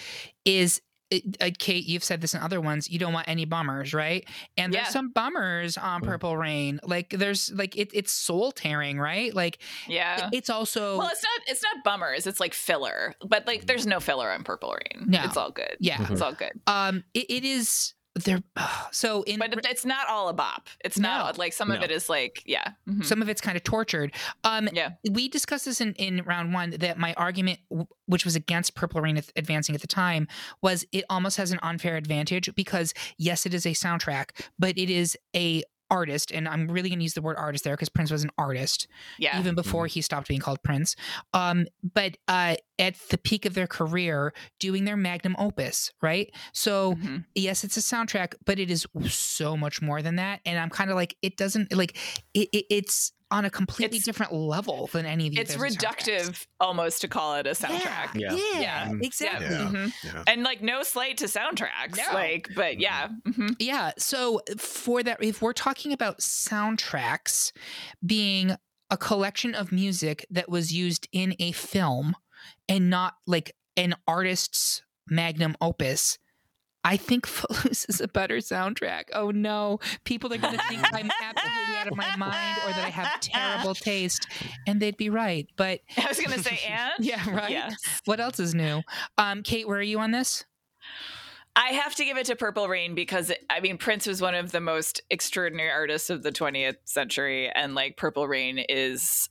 [0.45, 0.81] is
[1.11, 2.91] it, uh, Kate, you've said this in other ones.
[2.91, 4.27] You don't want any bummers, right?
[4.59, 6.81] And there's some bummers on Purple Rain.
[6.83, 9.35] Like there's like it, it's soul tearing, right?
[9.35, 13.67] Like yeah it's also well it's not it's not bummers it's like filler but like
[13.67, 15.23] there's no filler on purple rain No.
[15.25, 16.07] it's all good yeah.
[16.11, 17.95] it's all good Um, it, it is
[18.25, 18.43] there.
[18.91, 22.09] so in but it's not all a bop it's not like some of it is
[22.09, 23.05] like yeah mhm.
[23.05, 24.13] some of it's kind of tortured.
[24.45, 27.59] Um, yeah we discussed this in, in round one that my argument,
[28.07, 30.29] which was against Purple Rain advancing at the time,
[30.63, 34.91] was it almost has an unfair advantage because yes, it is a soundtrack, but it
[34.91, 38.11] is a artist, and I'm really going to use the word artist there because Prince
[38.11, 38.87] was an artist
[39.19, 39.39] Yeah.
[39.39, 40.97] even before he stopped being called Prince.
[41.33, 46.31] Um, but uh, at the peak of their career, doing their magnum opus, right?
[46.53, 47.25] So Mhm.
[47.35, 50.41] yes, it's a soundtrack, but it is so much more than that.
[50.45, 51.97] And I'm kind of like, it doesn't like
[52.35, 52.67] it, it.
[52.71, 55.41] It's on a completely It's- different level than any of these.
[55.41, 56.07] It's other soundtracks.
[56.31, 58.15] reductive almost to call it a soundtrack.
[58.15, 58.37] Yeah, Yeah.
[58.55, 58.93] yeah, Yeah.
[59.03, 59.47] exactly.
[59.47, 59.65] Yeah.
[59.71, 59.93] Mhm.
[60.03, 60.25] Yeah.
[60.27, 61.97] And like no slight to soundtracks.
[61.97, 62.15] No.
[62.15, 63.09] Like, but yeah.
[63.27, 63.55] mhm.
[63.59, 63.93] Yeah.
[63.99, 67.53] So for that, if we're talking about soundtracks
[68.05, 68.57] being
[68.91, 72.15] a collection of music that was used in a film
[72.69, 76.19] and not like an artist's magnum opus.
[76.89, 79.05] I think Footloose is a better soundtrack.
[79.13, 79.79] Oh no.
[80.05, 83.21] People are going to think I'm absolutely out of my mind or that I have
[83.21, 84.27] terrible taste.
[84.67, 85.47] And they'd be right.
[85.59, 87.51] But I was gonna say and yeah, right.
[87.51, 87.77] Yes.
[88.07, 88.81] What else is new?
[89.19, 90.47] Um, Kate, where are you on this?
[91.55, 94.53] I have to give it to Purple Rain because I mean Prince was one of
[94.53, 99.29] the most extraordinary artists of the 20th century, and like Purple Rain is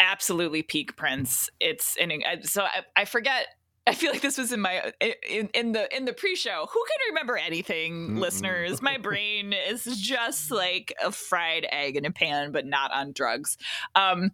[0.00, 1.48] absolutely peak Prince.
[1.60, 2.10] It's an
[2.42, 3.46] so I, I forget.
[3.86, 6.66] I feel like this was in my in, in the in the pre-show.
[6.72, 8.18] Who can remember anything, Mm-mm.
[8.18, 8.82] listeners?
[8.82, 13.56] My brain is just like a fried egg in a pan, but not on drugs.
[13.94, 14.32] Um,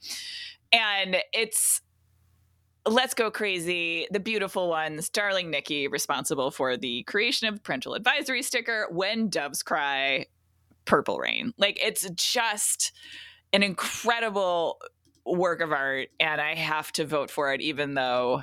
[0.73, 1.83] and it's
[2.87, 7.95] Let's Go Crazy, The Beautiful Ones, Darling Nikki, responsible for the creation of the parental
[7.95, 10.27] advisory sticker, When Doves Cry,
[10.85, 11.53] Purple Rain.
[11.59, 12.93] Like, it's just
[13.53, 14.81] an incredible
[15.25, 18.43] work of art, and I have to vote for it, even though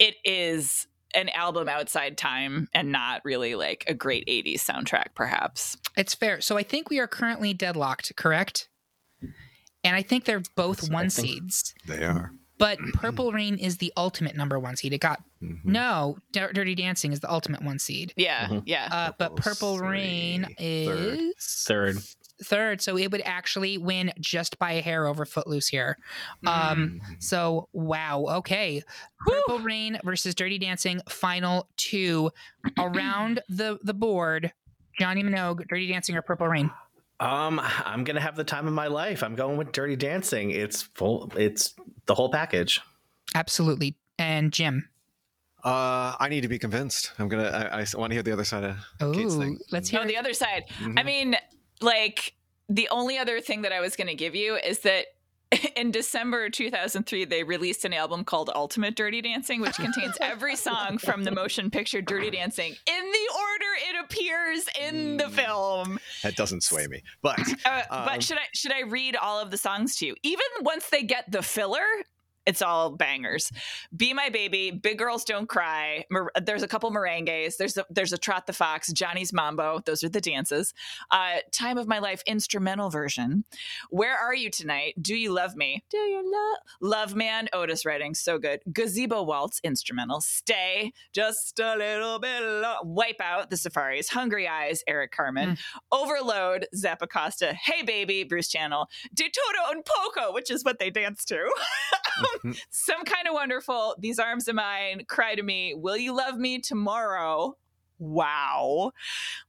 [0.00, 5.76] it is an album outside time and not really like a great 80s soundtrack, perhaps.
[5.96, 6.40] It's fair.
[6.40, 8.68] So I think we are currently deadlocked, correct?
[9.82, 11.74] And I think they're both I one seeds.
[11.86, 12.32] They are.
[12.58, 14.92] But Purple Rain is the ultimate number one seed.
[14.92, 15.64] It got Mhm.
[15.64, 18.12] no Dir- Dirty Dancing is the ultimate one seed.
[18.16, 18.62] Yeah, Mhm.
[18.66, 18.88] yeah.
[18.92, 21.18] Uh, but Purple Purple Rain three, third.
[21.38, 21.96] is Third.
[22.42, 25.98] Third, so it would actually win just by a hair over Footloose here.
[26.46, 27.22] Um, Mhm.
[27.22, 28.82] so wow, okay,
[29.26, 32.30] Purple Rain versus Dirty Dancing, final two
[32.78, 34.52] around the the board.
[34.98, 36.70] Jonny Minogue, Dirty Dancing or Purple Rain?
[37.20, 39.22] Um, I'm gonna have the time of my life.
[39.22, 40.50] I'm going with Dirty Dancing.
[40.50, 41.30] It's full.
[41.36, 41.74] It's
[42.06, 42.80] the whole package.
[43.34, 43.96] Absolutely.
[44.18, 44.88] And Jim.
[45.62, 47.12] Uh, I need to be convinced.
[47.18, 47.44] I'm gonna.
[47.72, 48.76] I, I want to hear the other side of
[49.14, 49.58] Kate's Ooh, thing.
[49.70, 50.64] let's hear No, the other side.
[50.80, 51.04] I Mhm.
[51.04, 51.36] mean,
[51.80, 52.34] like
[52.68, 55.06] the only other thing that I was going to give you is that
[55.76, 60.98] in December 2003 they released an album called Ultimate Dirty Dancing which contains every song
[60.98, 65.30] from the motion picture Dirty Dancing in the order it appears in the Mm.
[65.32, 65.98] film.
[66.22, 69.50] that doesn't sway me, but Uh, Um, but should I should I read all of
[69.50, 70.14] the songs to you?
[70.22, 71.84] Even once they get the filler,
[72.50, 73.52] it's all bangers.
[73.96, 76.04] Be My Baby, Big Girls Don't Cry.
[76.10, 77.56] Mer- there's a couple merengues.
[77.56, 79.80] There's a, there's a Trot the Fox, Johnny's Mambo.
[79.86, 80.74] Those are the dances.
[81.12, 83.44] Uh, Time of My Life instrumental version.
[83.90, 84.94] Where Are You Tonight?
[85.00, 85.84] Do You Love Me?
[85.90, 87.48] Do You Love Love Man?
[87.52, 88.60] Otis Redding, so good.
[88.72, 90.20] Gazebo Waltz instrumental.
[90.20, 92.42] Stay just a little bit.
[92.42, 94.08] Lo- Wipe Out the Surfaris.
[94.08, 94.82] Hungry Eyes.
[94.88, 95.56] Eric Carmen.
[95.92, 101.24] Overload, Zappacosta, Hey Baby, Bruce Channel, De Todo un Poco, which is what they dance
[101.26, 101.48] to.
[102.70, 106.58] Some kind of wonderful, These Arms of Mine, Cry to Me, Will You Love Me
[106.60, 107.56] Tomorrow?
[107.98, 108.92] Wow.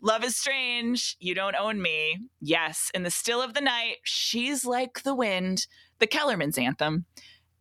[0.02, 2.20] Love is Strange, You Don't Own Me.
[2.42, 5.68] Yes, In the Still of the Night, She's Like the Wind,
[6.00, 7.06] The Kellerman's Anthem,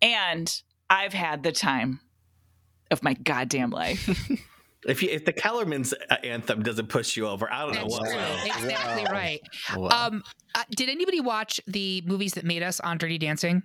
[0.03, 0.53] and
[0.89, 2.01] I've Had the Time
[2.91, 4.09] of My Goddamn Life.
[4.87, 7.99] If you, if the Kellerman's uh, anthem doesn't push you over, I don't know That's
[8.01, 8.17] what true.
[8.17, 8.47] will.
[8.47, 9.13] Exactly Wow.
[9.13, 9.41] right.
[9.77, 9.89] Wow.
[10.07, 10.23] Um,
[10.55, 13.63] uh, did anybody watch the movies that made us on Dirty Dancing?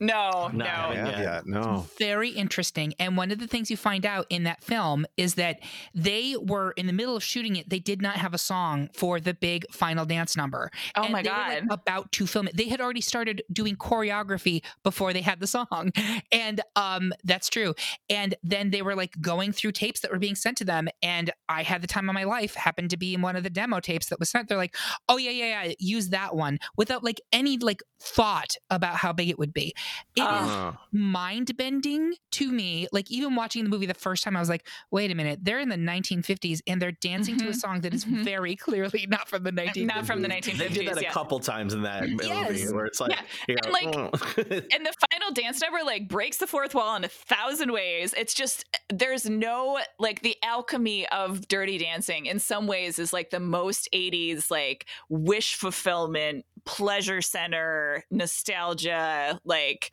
[0.00, 0.64] No, No, no.
[0.64, 1.20] I I haven't have yet.
[1.20, 1.46] yet.
[1.46, 1.86] No.
[1.98, 2.94] Very interesting.
[3.00, 5.58] And one of the things you find out in that film is that
[5.94, 7.68] they were in the middle of shooting it.
[7.68, 10.70] They did not have a song for the big final dance number.
[10.96, 11.72] Oh And my they were, like, God.
[11.72, 12.56] about to film it.
[12.56, 15.92] They had already started doing choreography before they had the song.
[16.32, 17.74] And um that's true.
[18.10, 20.88] And then they were like going through tapes that were being sent to them.
[21.02, 23.50] And I had the time of my life happened to be in one of the
[23.50, 24.48] demo tapes that was sent.
[24.48, 24.76] They're like,
[25.08, 29.28] oh yeah, yeah, yeah, use that one without like any like thought about how big
[29.28, 29.74] it would be.
[30.16, 30.68] It is Oh.
[30.68, 32.86] Uh, mind bending to me.
[32.92, 35.58] Like even watching the movie the first time, I was like, wait a minute, they're
[35.60, 38.24] in the 1950s and they're dancing to a Mhm, song that is mhm.
[38.24, 39.86] very clearly not from the 1950s.
[39.86, 40.58] Not from the 1950s.
[40.58, 41.12] They did that a yeah.
[41.12, 42.72] couple times in that movie, Yes.
[42.72, 43.10] where it's like,
[43.48, 43.56] Yeah.
[43.64, 44.94] And, like, "Oh." and the
[45.32, 48.14] dance number like breaks the fourth wall in a thousand ways.
[48.16, 53.30] It's just there's no like the alchemy of dirty dancing in some ways is like
[53.30, 59.92] the most 80s like wish fulfillment pleasure center nostalgia like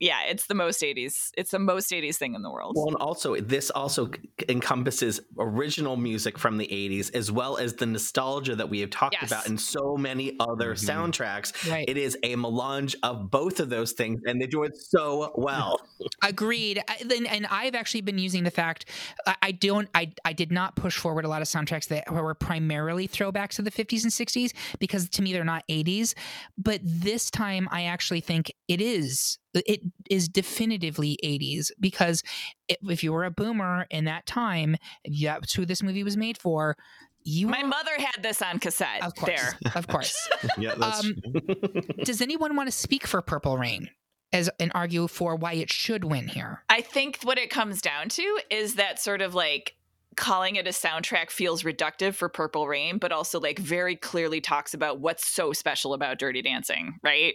[0.00, 1.30] yeah, it's the most 80s.
[1.36, 2.74] It's the most 80s thing in the world.
[2.76, 4.10] Well, and also this also
[4.48, 9.14] encompasses original music from the 80s as well as the nostalgia that we have talked
[9.20, 9.30] Yes.
[9.30, 10.86] about in so many other Mhm.
[10.88, 11.70] soundtracks.
[11.70, 11.88] Right.
[11.88, 15.80] It is a melange of both of those things and they do it so well.
[16.22, 16.82] Agreed.
[16.88, 18.86] I, then, and I've actually been using the fact
[19.26, 19.88] I, I don't.
[19.94, 23.62] I I did not push forward a lot of soundtracks that were primarily throwbacks to
[23.62, 26.14] the 50s and 60s because to me they're not 80s.
[26.58, 29.38] But this time, I actually think it is.
[29.66, 29.80] It
[30.10, 32.22] is definitively 80s because
[32.68, 36.38] if if you were a boomer in that time, that's who this movie was made
[36.38, 36.76] for.
[37.24, 39.02] You My were- mother had this on cassette.
[39.02, 39.30] of course,
[39.62, 39.72] There.
[39.74, 40.28] of course.
[40.58, 41.14] Yeah, that's Um,
[42.04, 43.90] Does anyone want to speak for Purple Rain
[44.32, 46.62] as and argue for why it should win here?
[46.70, 49.74] I think what it comes down to is that sort of like
[50.16, 54.72] calling it a soundtrack feels reductive for Purple Rain, but also like very clearly talks
[54.72, 57.34] about what's so special about Dirty Dancing, right?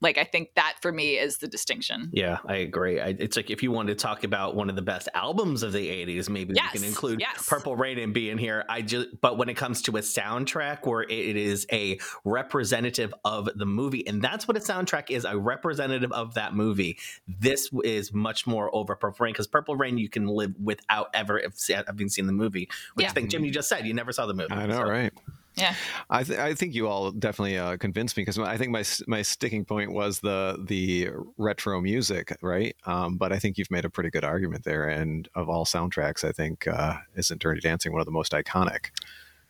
[0.00, 2.10] Like I think that for me is the distinction.
[2.12, 3.00] Yeah, I agree.
[3.00, 5.72] I, it's like if you want to talk about one of the best albums of
[5.72, 7.46] the '80s, maybe Yes, we can include yes.
[7.48, 8.64] Purple Rain and be in here.
[8.68, 13.48] I just, but when it comes to a soundtrack where it is a representative of
[13.56, 16.98] the movie, and that's what a soundtrack is—a representative of that movie.
[17.28, 21.42] This is much more over Purple Rain because Purple Rain you can live without ever
[21.86, 22.68] having seen the movie.
[22.94, 23.10] Which Yeah.
[23.10, 24.52] I think Jim, you just said you never saw the movie.
[24.52, 25.12] I know, so- right?
[25.60, 25.74] Yeah.
[26.08, 29.22] I, th- I think you all definitely uh, convinced me because I think my my
[29.22, 31.08] sticking point was the the
[31.38, 32.74] retro music, right?
[32.86, 34.88] Um, but I think you've made a pretty good argument there.
[34.88, 38.86] And of all soundtracks, I think uh, isn't Dirty Dancing one of the most iconic?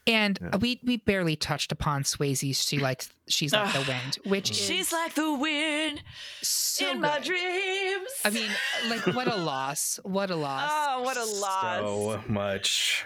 [0.07, 0.57] And Yeah.
[0.57, 4.93] we we barely touched upon Swayze's "She Likes She's Like the Wind," which is She's
[4.93, 6.03] like the wind
[6.43, 7.25] so in my good.
[7.25, 8.11] dreams.
[8.25, 8.51] I mean,
[8.89, 9.99] like, what a loss!
[10.03, 10.71] What a loss!
[10.73, 11.79] oh, what a loss.
[11.81, 13.05] So much.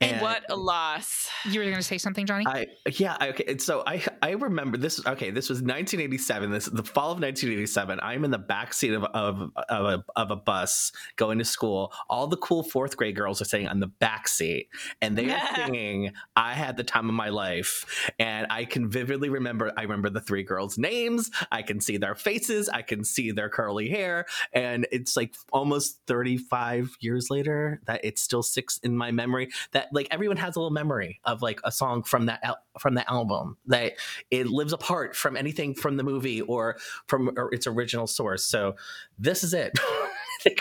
[0.00, 1.28] and what a loss.
[1.46, 2.46] you were going to say something, Jonny?
[2.46, 2.66] I
[2.98, 6.72] yeah I- okay and so I I remember this okay this was 1987 this is
[6.72, 10.36] the fall of 1987 I'm in the back seat of of of a, of a
[10.36, 14.28] bus going to school all the cool fourth grade girls are sitting on the back
[14.28, 14.68] seat
[15.00, 19.28] and they are singing I had the time of my life and I can vividly
[19.28, 21.30] remember I remember the three girls names.
[21.50, 22.68] I can see their faces.
[22.68, 24.26] I can see their curly hair.
[24.52, 29.88] And it's like almost 35 years later that it still sticks in my memory that
[29.92, 32.42] like everyone has a little memory of like a song from that
[32.78, 33.92] from the album that
[34.30, 38.44] it lives apart from anything from the movie or from its original source.
[38.44, 38.76] So
[39.18, 39.78] this is it
[40.46, 40.60] I think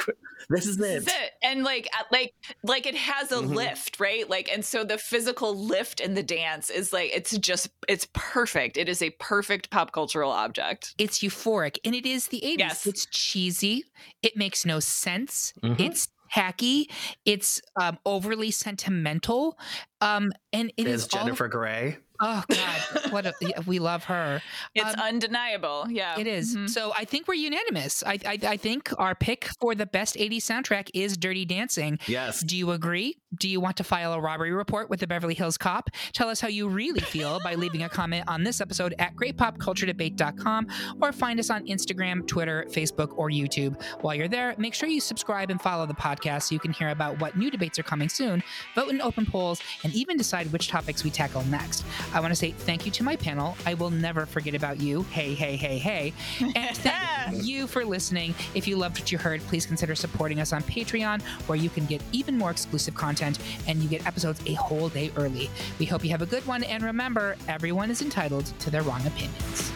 [0.50, 1.32] this is This it is it.
[1.44, 3.56] And like like like it has a Mhm.
[3.56, 4.30] lift, right?
[4.30, 8.78] Like and so the physical lift in the dance is like it's just it's perfect.
[8.78, 10.96] It is a perfect pop cultural object.
[10.98, 12.58] it's euphoric, and it is the '80s.
[12.60, 12.88] Yes.
[12.88, 13.84] It's cheesy.
[14.22, 15.54] It makes no sense.
[15.64, 15.80] Mhm.
[15.80, 16.90] It's tacky.
[17.26, 19.58] It's um, overly sentimental.
[20.02, 24.04] Um, and it is is all- Jennifer Grey oh God, what a, yeah, we love
[24.06, 24.42] her.
[24.76, 25.86] It's Um, undeniable.
[25.90, 26.20] Yeah.
[26.20, 26.56] It is.
[26.56, 26.70] Mhm.
[26.70, 28.04] So I think we're unanimous.
[28.06, 32.00] I, I I think our pick for the best 80s soundtrack is Dirty Dancing.
[32.08, 33.18] yes Do you agree?
[33.38, 35.90] Do you want to file a robbery report with the Beverly Hills Cop?
[36.14, 40.68] Tell us how you really feel by leaving a comment on this episode at greatpopculturedebate.com
[41.02, 43.82] or find us on Instagram, Twitter, Facebook, or YouTube.
[44.02, 46.90] While you're there, make sure you subscribe and follow the podcast so you can hear
[46.90, 48.44] about what new debates are coming soon,
[48.76, 51.86] vote in open polls, and even decide which topics we tackle next.
[52.14, 53.56] I want to say thank you to my panel.
[53.66, 55.04] I will never forget about you.
[55.04, 56.14] Hey, hey, hey, hey.
[56.40, 58.34] And thank you for listening.
[58.56, 61.86] If you loved what you heard, please consider supporting us on Patreon, where you can
[61.86, 65.50] get even more exclusive content and you get episodes a whole day early.
[65.78, 69.06] We hope you have a good one, and remember, everyone is entitled to their wrong
[69.06, 69.72] opinions.